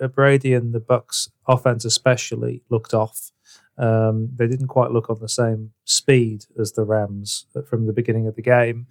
[0.00, 3.30] uh, Brady and the Bucks offense especially looked off.
[3.76, 7.92] Um, they didn't quite look on the same speed as the Rams uh, from the
[7.92, 8.86] beginning of the game,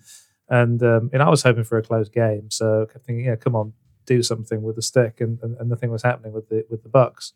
[0.48, 3.36] and um, and I was hoping for a close game, so I kept thinking, yeah,
[3.36, 3.74] come on,
[4.06, 6.90] do something with the stick, and, and, and nothing was happening with the with the
[6.90, 7.34] Bucks.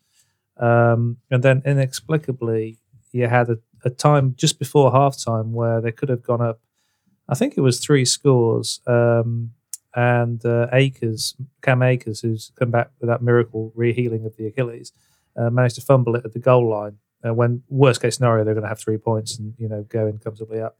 [0.56, 2.78] Um, and then inexplicably,
[3.12, 6.60] you had a, a time just before halftime where they could have gone up.
[7.28, 8.80] I think it was three scores.
[8.86, 9.52] Um,
[9.94, 10.68] and uh,
[11.62, 14.92] Cam Akers, who's come back with that miracle rehealing of the Achilles,
[15.36, 18.54] uh, managed to fumble it at the goal line uh, when worst case scenario they're
[18.54, 20.76] going to have three points and you know going comfortably up.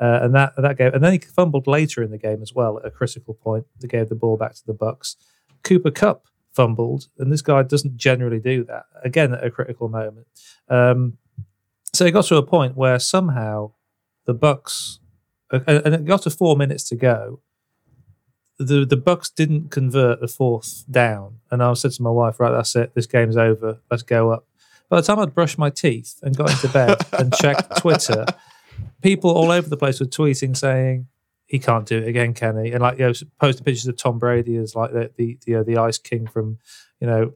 [0.00, 2.78] Uh, and that that game, and then he fumbled later in the game as well
[2.78, 3.66] at a critical point.
[3.80, 5.16] They gave the ball back to the Bucks.
[5.62, 8.84] Cooper Kupp fumbled, and this guy doesn't generally do that.
[9.04, 10.26] Again, at a critical moment.
[10.68, 11.18] Um,
[11.92, 13.72] so it got to a point where somehow
[14.26, 15.00] the Bucks,
[15.50, 17.40] and it got to four minutes to go.
[18.58, 22.52] The the Bucks didn't convert a fourth down, and I said to my wife, "Right,
[22.52, 22.94] that's it.
[22.94, 23.80] This game's over.
[23.90, 24.46] Let's go up."
[24.88, 28.26] By the time I'd brushed my teeth and got into bed and checked Twitter,
[29.00, 31.06] people all over the place were tweeting saying,
[31.52, 34.18] "He can't do it again, can he?" And like you know, posting pictures of Tom
[34.18, 36.58] Brady as like the the the, uh, the Ice King from
[36.98, 37.34] you know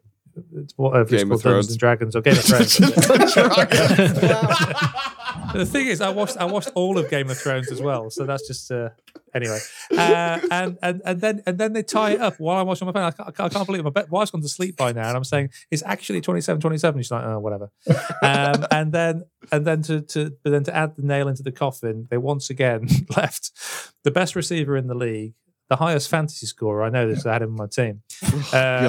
[0.76, 1.70] whatever Game it's of called, Dungeons Thrones.
[1.70, 2.76] and Dragons or Game of Thrones.
[5.54, 8.24] the thing is, I watched I watched all of Game of Thrones as well, so
[8.24, 8.90] that's just uh,
[9.34, 9.58] anyway.
[9.90, 12.92] Uh, and and and then and then they tie it up while I'm watching my
[12.92, 13.02] phone.
[13.04, 13.94] I can't, I can't- believe it.
[13.94, 17.02] my wife's gone to sleep by now, and I'm saying it's actually 27, 27.
[17.02, 17.70] She's like, oh, whatever.
[18.22, 21.52] Um, and then and then to to but then to add the nail into the
[21.52, 23.50] coffin, they once again left
[24.04, 25.34] the best receiver in the league.
[25.68, 27.26] The highest fantasy scorer, I know this.
[27.26, 28.02] I had him on my team.
[28.52, 28.82] Uh.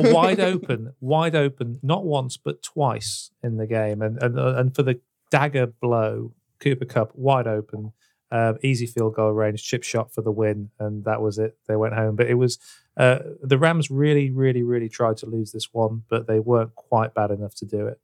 [0.00, 4.74] Wide open, wide open, not once but twice in the game, and and uh, and
[4.74, 5.00] for the
[5.32, 7.92] dagger blow, Cooper Kupp wide open,
[8.30, 11.56] uh, easy field goal range, chip shot for the win, and that was it.
[11.66, 12.58] They went home, but it was
[12.96, 17.14] uh, the Rams really, really, really tried to lose this one, but they weren't quite
[17.14, 17.98] bad enough to do it.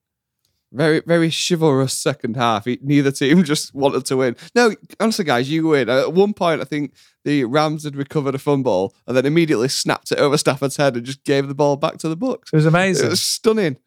[0.71, 2.67] Very, very chivalrous second half.
[2.67, 4.37] Neither team just wanted to win.
[4.55, 5.89] No, honestly, guys, you win.
[5.89, 6.93] At one point, I think
[7.25, 11.07] the Rams had recovered a fumble and then immediately snapped it over Stafford's head and
[11.07, 12.53] just gave the ball back to the Bucks.
[12.53, 13.07] It was amazing.
[13.07, 13.79] It was stunning.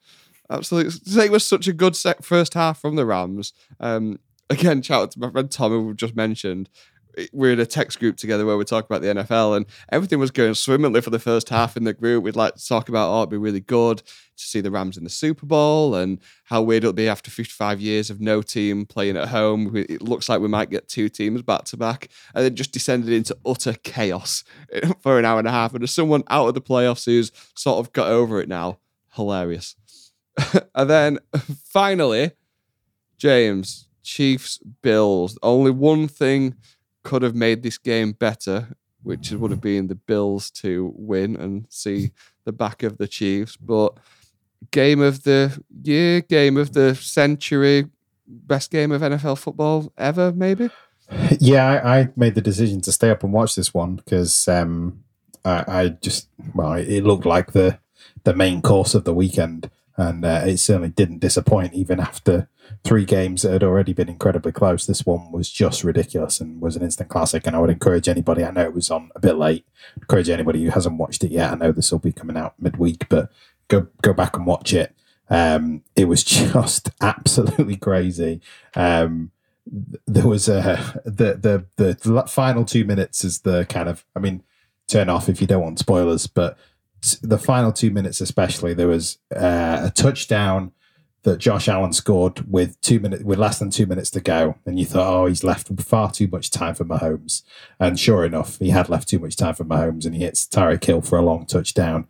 [0.52, 0.92] Absolutely.
[0.92, 3.54] To say it was such a good first half from the Rams.
[3.80, 4.20] Um,
[4.50, 6.70] again, shout out to my friend Tom, who we just mentioned.
[7.34, 10.32] We're in a text group together where we talk about the NFL, and everything was
[10.32, 12.24] going swimmingly for the first half in the group.
[12.24, 14.04] We'd like to talk about, oh, it'd be really good to
[14.38, 18.10] see the Rams in the Super Bowl and how weird it'll be after 55 years
[18.10, 19.76] of no team playing at home.
[19.76, 23.12] It looks like we might get two teams back to back, and then just descended
[23.12, 24.46] into utter chaos
[25.02, 25.74] for an hour and a half.
[25.74, 28.80] And as someone out of the playoffs who's sort of got over it now,
[29.16, 29.76] hilarious.
[30.76, 31.20] and then
[31.64, 32.32] finally,
[33.18, 35.38] James, Chiefs, Bills.
[35.44, 36.56] Only one thing
[37.04, 41.66] could have made this game better, which would have been the Bills to win and
[41.70, 42.12] see
[42.46, 43.58] the back of the Chiefs.
[43.58, 43.98] But
[44.72, 47.88] game of the year, game of the century,
[48.28, 50.70] best game of NFL football ever, maybe.
[51.40, 55.04] Yeah, I, I made the decision to stay up and watch this one because um,
[55.44, 57.80] I, I just well, it looked like the
[58.24, 59.70] the main course of the weekend,
[60.02, 61.74] and uh, it certainly didn't disappoint.
[61.74, 62.50] Even after
[62.84, 66.76] three games that had already been incredibly close, this one was just ridiculous and was
[66.76, 67.46] an instant classic.
[67.46, 68.44] And I would encourage anybody.
[68.44, 69.66] I know it was on a bit late.
[69.98, 71.52] Encourage anybody who hasn't watched it yet.
[71.52, 73.32] I know this will be coming out midweek, but
[73.68, 74.96] go go back and watch it.
[75.30, 78.42] Um, it was just absolutely crazy.
[78.76, 79.32] Um,
[80.08, 84.42] there was a the the the final two minutes is the kind of I mean
[84.88, 86.58] turn off if you don't want spoilers, but
[87.22, 90.72] the final two minutes especially there was uh, a touchdown
[91.24, 94.80] that Josh Allen scored with two minutes with less than two minutes to go, and
[94.80, 97.44] you thought, oh, he's left far too much time for Mahomes,
[97.80, 100.84] and sure enough, he had left too much time for Mahomes, and he hits Tyreek
[100.84, 102.08] Hill for a long touchdown.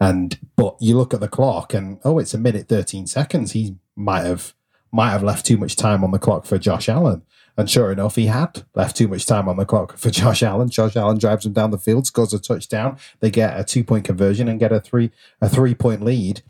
[0.00, 3.52] And but you look at the clock, and oh, it's a minute thirteen seconds.
[3.52, 4.54] He might have
[4.90, 7.22] might have left too much time on the clock for Josh Allen.
[7.56, 10.68] And sure enough, he had left too much time on the clock for Josh Allen.
[10.68, 12.96] Josh Allen drives him down the field, scores a touchdown.
[13.20, 15.10] They get a two point conversion and get a three
[15.40, 16.42] a three point lead.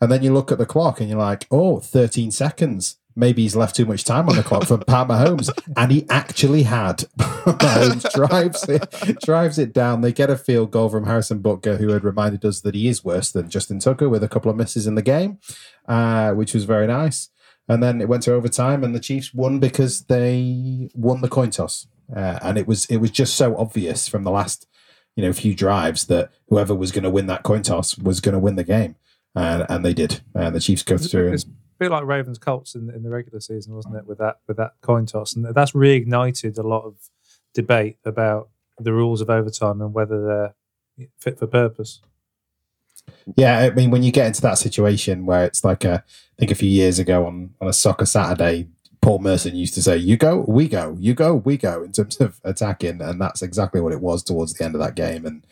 [0.00, 2.96] And then you look at the clock and you're like, oh, 13 seconds.
[3.16, 5.48] Maybe he's left too much time on the clock for Pat Mahomes.
[5.76, 7.04] And he actually had.
[7.18, 10.00] Mahomes drives it, drives it down.
[10.00, 13.04] They get a field goal from Harrison Butker, who had reminded us that he is
[13.04, 15.38] worse than Justin Tucker with a couple of misses in the game,
[15.86, 17.30] uh, which was very nice.
[17.68, 21.50] And then it went to overtime, and the Chiefs won because they won the coin
[21.50, 21.86] toss.
[22.14, 24.66] Uh, and it was it was just so obvious from the last
[25.16, 28.34] you know few drives that whoever was going to win that coin toss was going
[28.34, 28.96] to win the game,
[29.34, 30.20] and and they did.
[30.34, 31.32] And the Chiefs go through.
[31.32, 34.06] It's a bit like Ravens Colts in, in the regular season, wasn't it?
[34.06, 36.96] With that with that coin toss, and that's reignited a lot of
[37.54, 42.00] debate about the rules of overtime and whether they're fit for purpose.
[43.36, 46.04] yeah, I mean, when you get into that situation where it's like a,
[46.36, 48.68] I think a few years ago on on a soccer Saturday,
[49.00, 52.16] Paul Merson used to say, "You go, we go, you go, we go," in terms
[52.16, 55.26] of attacking, and that's exactly what it was towards the end of that game.
[55.26, 55.46] And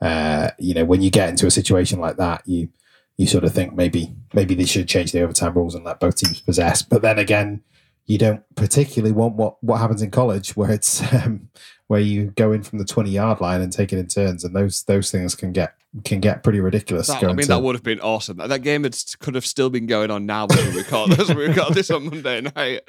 [0.00, 2.68] uh, you know, when you get into a situation like that, you
[3.16, 6.16] you sort of think maybe maybe they should change the overtime rules and let both
[6.16, 6.82] teams possess.
[6.82, 7.62] But then again,
[8.06, 11.48] you don't particularly want what what happens in college, where it's um,
[11.86, 14.54] where you go in from the twenty yard line and take it in turns, and
[14.54, 15.74] those those things can get
[16.04, 17.08] can get pretty ridiculous.
[17.08, 18.38] That- I mean, to- that would have been awesome.
[18.38, 21.28] That, that game had, could have still been going on now as we record, as
[21.34, 22.80] we record this on Monday night.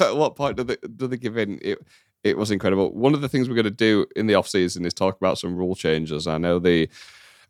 [0.00, 1.58] At what point do they, do they give in?
[1.62, 1.78] It,
[2.22, 2.92] it was incredible.
[2.92, 5.38] One of the things we're going to do in the off season is talk about
[5.38, 6.26] some rule changes.
[6.28, 6.88] I know the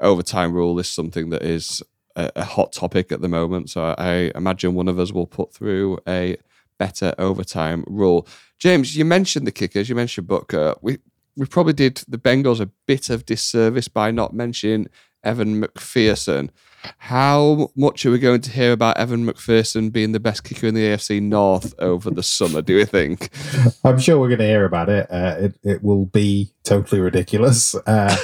[0.00, 1.82] overtime rule is something that is
[2.16, 3.68] a, a hot topic at the moment.
[3.70, 6.36] So I imagine one of us will put through a
[6.78, 8.26] better overtime rule.
[8.58, 9.88] James, you mentioned the kickers.
[9.88, 10.76] You mentioned Butker.
[10.82, 10.98] We
[11.36, 14.88] we probably did the Bengals a bit of disservice by not mentioning
[15.22, 16.50] Evan McPherson.
[16.98, 20.74] How much are we going to hear about Evan McPherson being the best kicker in
[20.74, 22.62] the AFC North over the summer?
[22.62, 23.30] Do you think?
[23.84, 25.10] I'm sure we're going to hear about it.
[25.10, 27.74] Uh, it it will be totally ridiculous.
[27.74, 28.16] Uh,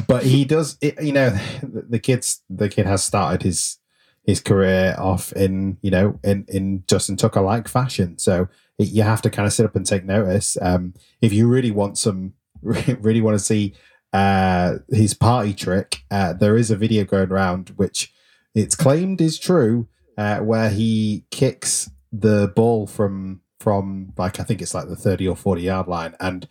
[0.08, 0.78] but he does.
[0.80, 1.30] It, you know,
[1.62, 2.42] the, the kids.
[2.48, 3.78] The kid has started his
[4.26, 8.18] his career off in you know in in Justin Tucker like fashion.
[8.18, 10.58] So it, you have to kind of sit up and take notice.
[10.60, 13.74] Um, if you really want some, really want to see
[14.12, 18.12] uh, his party trick, uh, there is a video going around which
[18.54, 19.88] it's claimed is true,
[20.18, 25.28] uh, where he kicks the ball from from like I think it's like the thirty
[25.28, 26.48] or forty yard line, and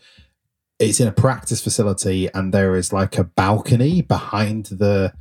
[0.79, 5.13] it's in a practice facility, and there is like a balcony behind the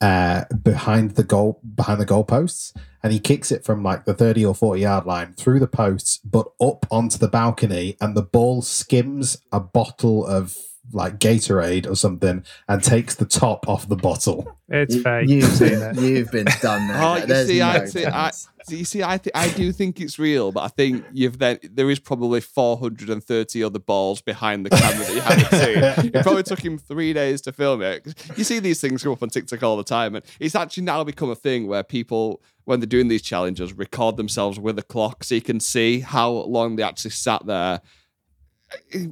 [0.00, 2.72] uh behind the goal behind the goalposts
[3.02, 6.18] and he kicks it from like the 30 or 40 yard line through the posts
[6.18, 10.56] but up onto the balcony and the ball skims a bottle of
[10.92, 14.56] like Gatorade or something and takes the top off the bottle.
[14.68, 15.28] It's You- fake.
[15.28, 16.00] You've seen been, it.
[16.02, 17.02] you've been done there.
[17.02, 18.48] Oh, you There's see, I no see- I- chance.
[18.64, 21.58] So you see, I th- I do think it's real, but I think you've then
[21.62, 26.14] there is probably 430 other balls behind the camera that you haven't seen.
[26.14, 28.06] It probably took him three days to film it.
[28.36, 31.02] You see these things come up on TikTok all the time, and it's actually now
[31.02, 35.24] become a thing where people, when they're doing these challenges, record themselves with a clock
[35.24, 37.80] so you can see how long they actually sat there.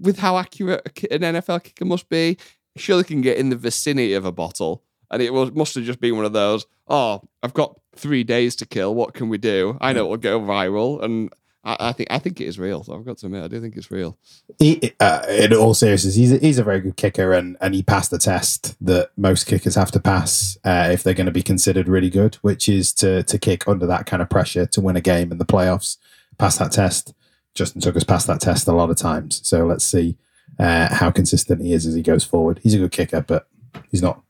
[0.01, 2.37] With how accurate an NFL kicker must be,
[2.77, 4.83] surely can get in the vicinity of a bottle.
[5.11, 8.57] And it was must have just been one of those, oh, I've got three days
[8.57, 8.95] to kill.
[8.95, 9.79] What can we do?
[9.81, 11.03] I know it'll go viral.
[11.03, 11.31] And
[11.67, 12.85] I, I think I think it is real.
[12.85, 14.17] So I've got to admit, I do think it's real.
[14.59, 17.83] He, uh, in all seriousness, he's a, he's a very good kicker, and, and he
[17.83, 21.43] passed the test that most kickers have to pass uh, if they're going to be
[21.43, 24.97] considered really good, which is to to kick under that kind of pressure to win
[24.97, 25.99] a game in the playoffs.
[26.39, 27.13] Pass that test.
[27.57, 30.17] Justin Tucker's passed that test a lot of times, so let's see
[30.59, 32.61] uh, how consistent he is as he goes forward.
[32.63, 33.49] He's a good kicker, but
[33.91, 34.23] he's not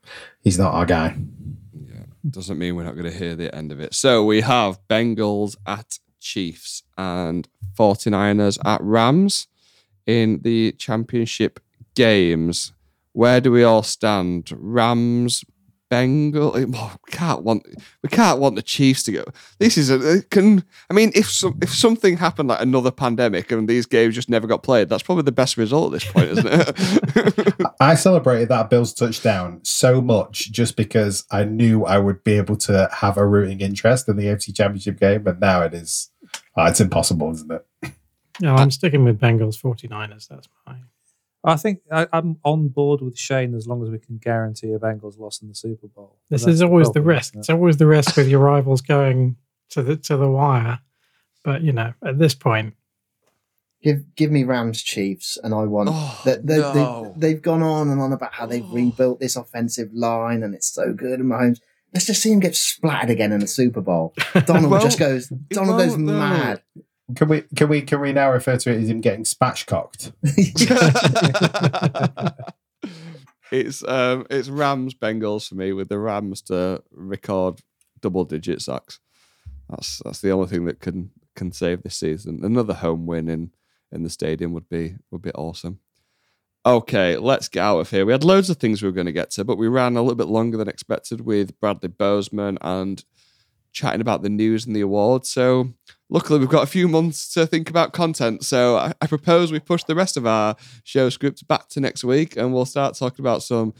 [0.43, 1.17] he's not our guy.
[1.75, 3.95] Yeah, doesn't mean we're not going to hear the end of it.
[3.95, 9.49] So we have Bengals at Chiefs and 49ers at Rams
[10.07, 11.61] in the championship
[11.95, 12.73] games.
[13.13, 14.53] Where do we all stand?
[14.55, 15.45] Rams,
[15.89, 16.53] Bengal.
[16.57, 17.67] Oh, we can't want
[18.03, 19.25] we can't want the Chiefs to go.
[19.59, 20.65] This is a can.
[20.91, 24.47] I mean, if some, if something happened like another pandemic and these games just never
[24.47, 27.67] got played, that's probably the best result at this point, isn't it?
[27.81, 32.57] I celebrated that Bills touchdown so much just because I knew I would be able
[32.57, 36.11] to have a rooting interest in the AFC Championship game, but now it is
[36.57, 37.93] uh, it's impossible, isn't it?
[38.41, 40.29] No, I'm sticking with Bengals 49ers.
[40.29, 40.87] That's mine.
[41.47, 44.79] I think I, I'm on board with Shane as long as we can guarantee a
[44.79, 46.17] Bengals loss in the Super Bowl.
[46.29, 47.33] This is always the problem, risk.
[47.35, 49.37] isn't It's always the risk with your rivals going
[49.71, 50.81] to the to the wire.
[51.45, 52.75] But you know, at this point,
[53.83, 57.15] Give give me Rams Chiefs, and I want Oh, that they, no.
[57.17, 58.75] they, they've gone on and on about how they've Oh.
[58.75, 61.21] rebuilt this offensive line and it's so good.
[61.21, 61.61] And Mahomes,
[61.95, 64.15] let's just see him get splattered again in the Super Bowl.
[64.47, 65.29] Donald Well, just goes.
[65.29, 66.57] Donald goes won't, though.
[67.09, 67.17] Mad.
[67.17, 70.13] Can we can we can we now refer to it as him getting spatchcocked?
[73.53, 77.61] it's um it's Rams Bengals for me with the Rams to record
[78.01, 79.01] double digit sacks.
[79.69, 82.41] That's that's the only thing that can can save this season.
[82.43, 83.51] Another home win in
[83.93, 85.81] in the stadium would be would be awesome.
[86.65, 88.05] Okay, let's get out of here.
[88.05, 90.03] We had loads of things we were going to get to, but we ran a
[90.03, 93.05] little bit longer than expected with Bradley Bozeman and
[93.77, 95.29] chatting about the news and the awards.
[95.29, 95.75] So
[96.09, 98.43] luckily we've got a few months to think about content.
[98.43, 102.03] So I, I propose we push the rest of our show script back to next
[102.03, 103.75] week and we'll start talking about some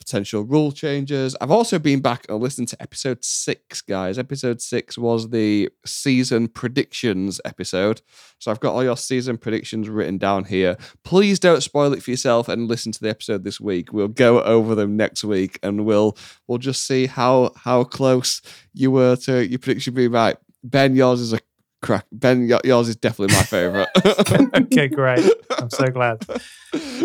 [0.00, 1.36] potential rule changes.
[1.40, 4.18] I've also been back and listened to episode six, guys.
[4.18, 8.00] Episode six was the season predictions episode.
[8.38, 10.76] So I've got all your season predictions written down here.
[11.04, 13.92] Please don't spoil it for yourself and listen to the episode this week.
[13.92, 16.16] We'll go over them next week and we'll
[16.48, 18.40] we'll just see how how close
[18.72, 20.36] you were to your prediction being right.
[20.64, 21.40] Ben, yours is a
[21.82, 22.06] crack.
[22.12, 23.88] Ben, y- yours is definitely my favorite.
[24.64, 25.28] okay, great.
[25.58, 26.24] I'm so glad.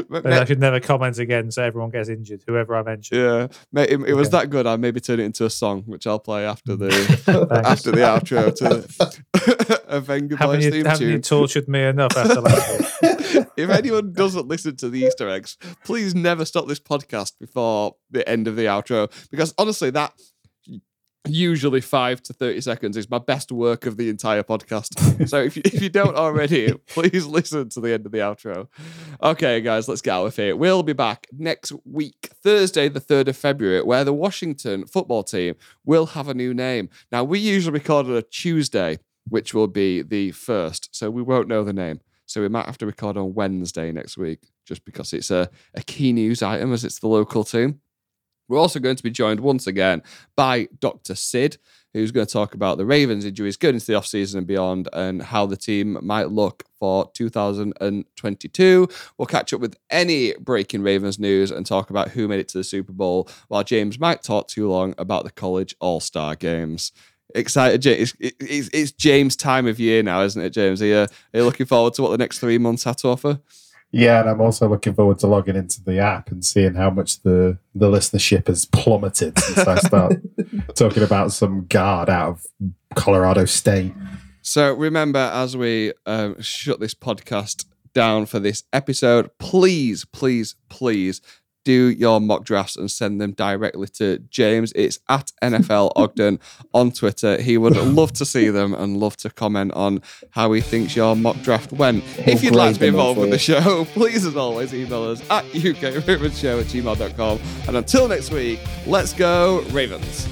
[0.07, 2.43] But But I should never comment again, so everyone gets injured.
[2.45, 3.17] Whoever I mention.
[3.17, 4.37] yeah, mate, it, it was Okay.
[4.41, 4.67] that good.
[4.67, 6.89] I maybe turn it into a song, which I'll play after the
[7.65, 8.53] after the outro.
[8.57, 13.47] To a Venga Haven't Boys you, theme haven't you tortured me enough after last week?
[13.57, 18.27] if anyone doesn't listen to the Easter eggs, please never stop this podcast before the
[18.29, 19.09] end of the outro.
[19.31, 20.13] Because honestly, that
[21.27, 25.27] usually five to 30 seconds is my best work of the entire podcast.
[25.29, 28.67] so if you, if you don't already, please listen to the end of the outro.
[29.21, 30.55] Okay, guys, let's get out of here.
[30.55, 35.55] We'll be back next week, Thursday, the 3rd of February, where the Washington football team
[35.85, 36.89] will have a new name.
[37.11, 41.47] Now, we usually record on a Tuesday, which will be the first, so we won't
[41.47, 42.01] know the name.
[42.27, 45.81] So we might have to record on Wednesday next week, just because it's a, a
[45.81, 47.81] key news item as it's the local team.
[48.47, 50.03] We're also going to be joined once again
[50.35, 51.15] by Dr.
[51.15, 51.57] Sid,
[51.93, 55.21] who's going to talk about the Ravens injuries going into the offseason and beyond and
[55.21, 58.87] how the team might look for 2022.
[59.17, 62.57] We'll catch up with any breaking Ravens news and talk about who made it to
[62.57, 66.91] the Super Bowl, while James might talk too long about the college all star games.
[67.33, 68.13] Excited, James.
[68.19, 70.81] It's, it's, it's James' time of year now, isn't it, James?
[70.81, 73.39] Are you, are you looking forward to what the next three months have to offer?
[73.95, 77.21] Yeah, and I'm also looking forward to logging into the app and seeing how much
[77.21, 80.15] the, the listenership has plummeted since I start
[80.75, 82.45] talking about some guard out of
[82.95, 83.93] Colorado State.
[84.41, 87.63] So remember, as we um, shut this podcast
[87.93, 91.21] down for this episode, please, please, please
[91.65, 94.71] do your mock drafts and send them directly to James.
[94.75, 96.39] It's at NFL Ogden
[96.73, 97.41] on Twitter.
[97.41, 101.15] He would love to see them and love to comment on how he thinks your
[101.17, 102.03] mock draft went.
[102.19, 104.73] if you'd like to be grade them all involved with the show, please, as always,
[104.73, 107.39] email us at ukravensshow at gmail.com.
[107.67, 110.27] And until next week, let's go, Ravens.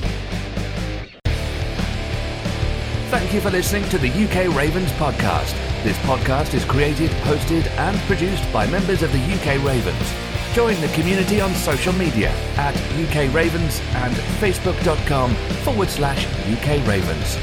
[3.09, 5.53] Thank you for listening to the UK Ravens podcast.
[5.83, 10.32] This podcast is created, hosted, and produced by members of the UK Ravens.
[10.53, 17.37] Join the community on social media at UK Ravens and facebook.com forward slash UK Ravens.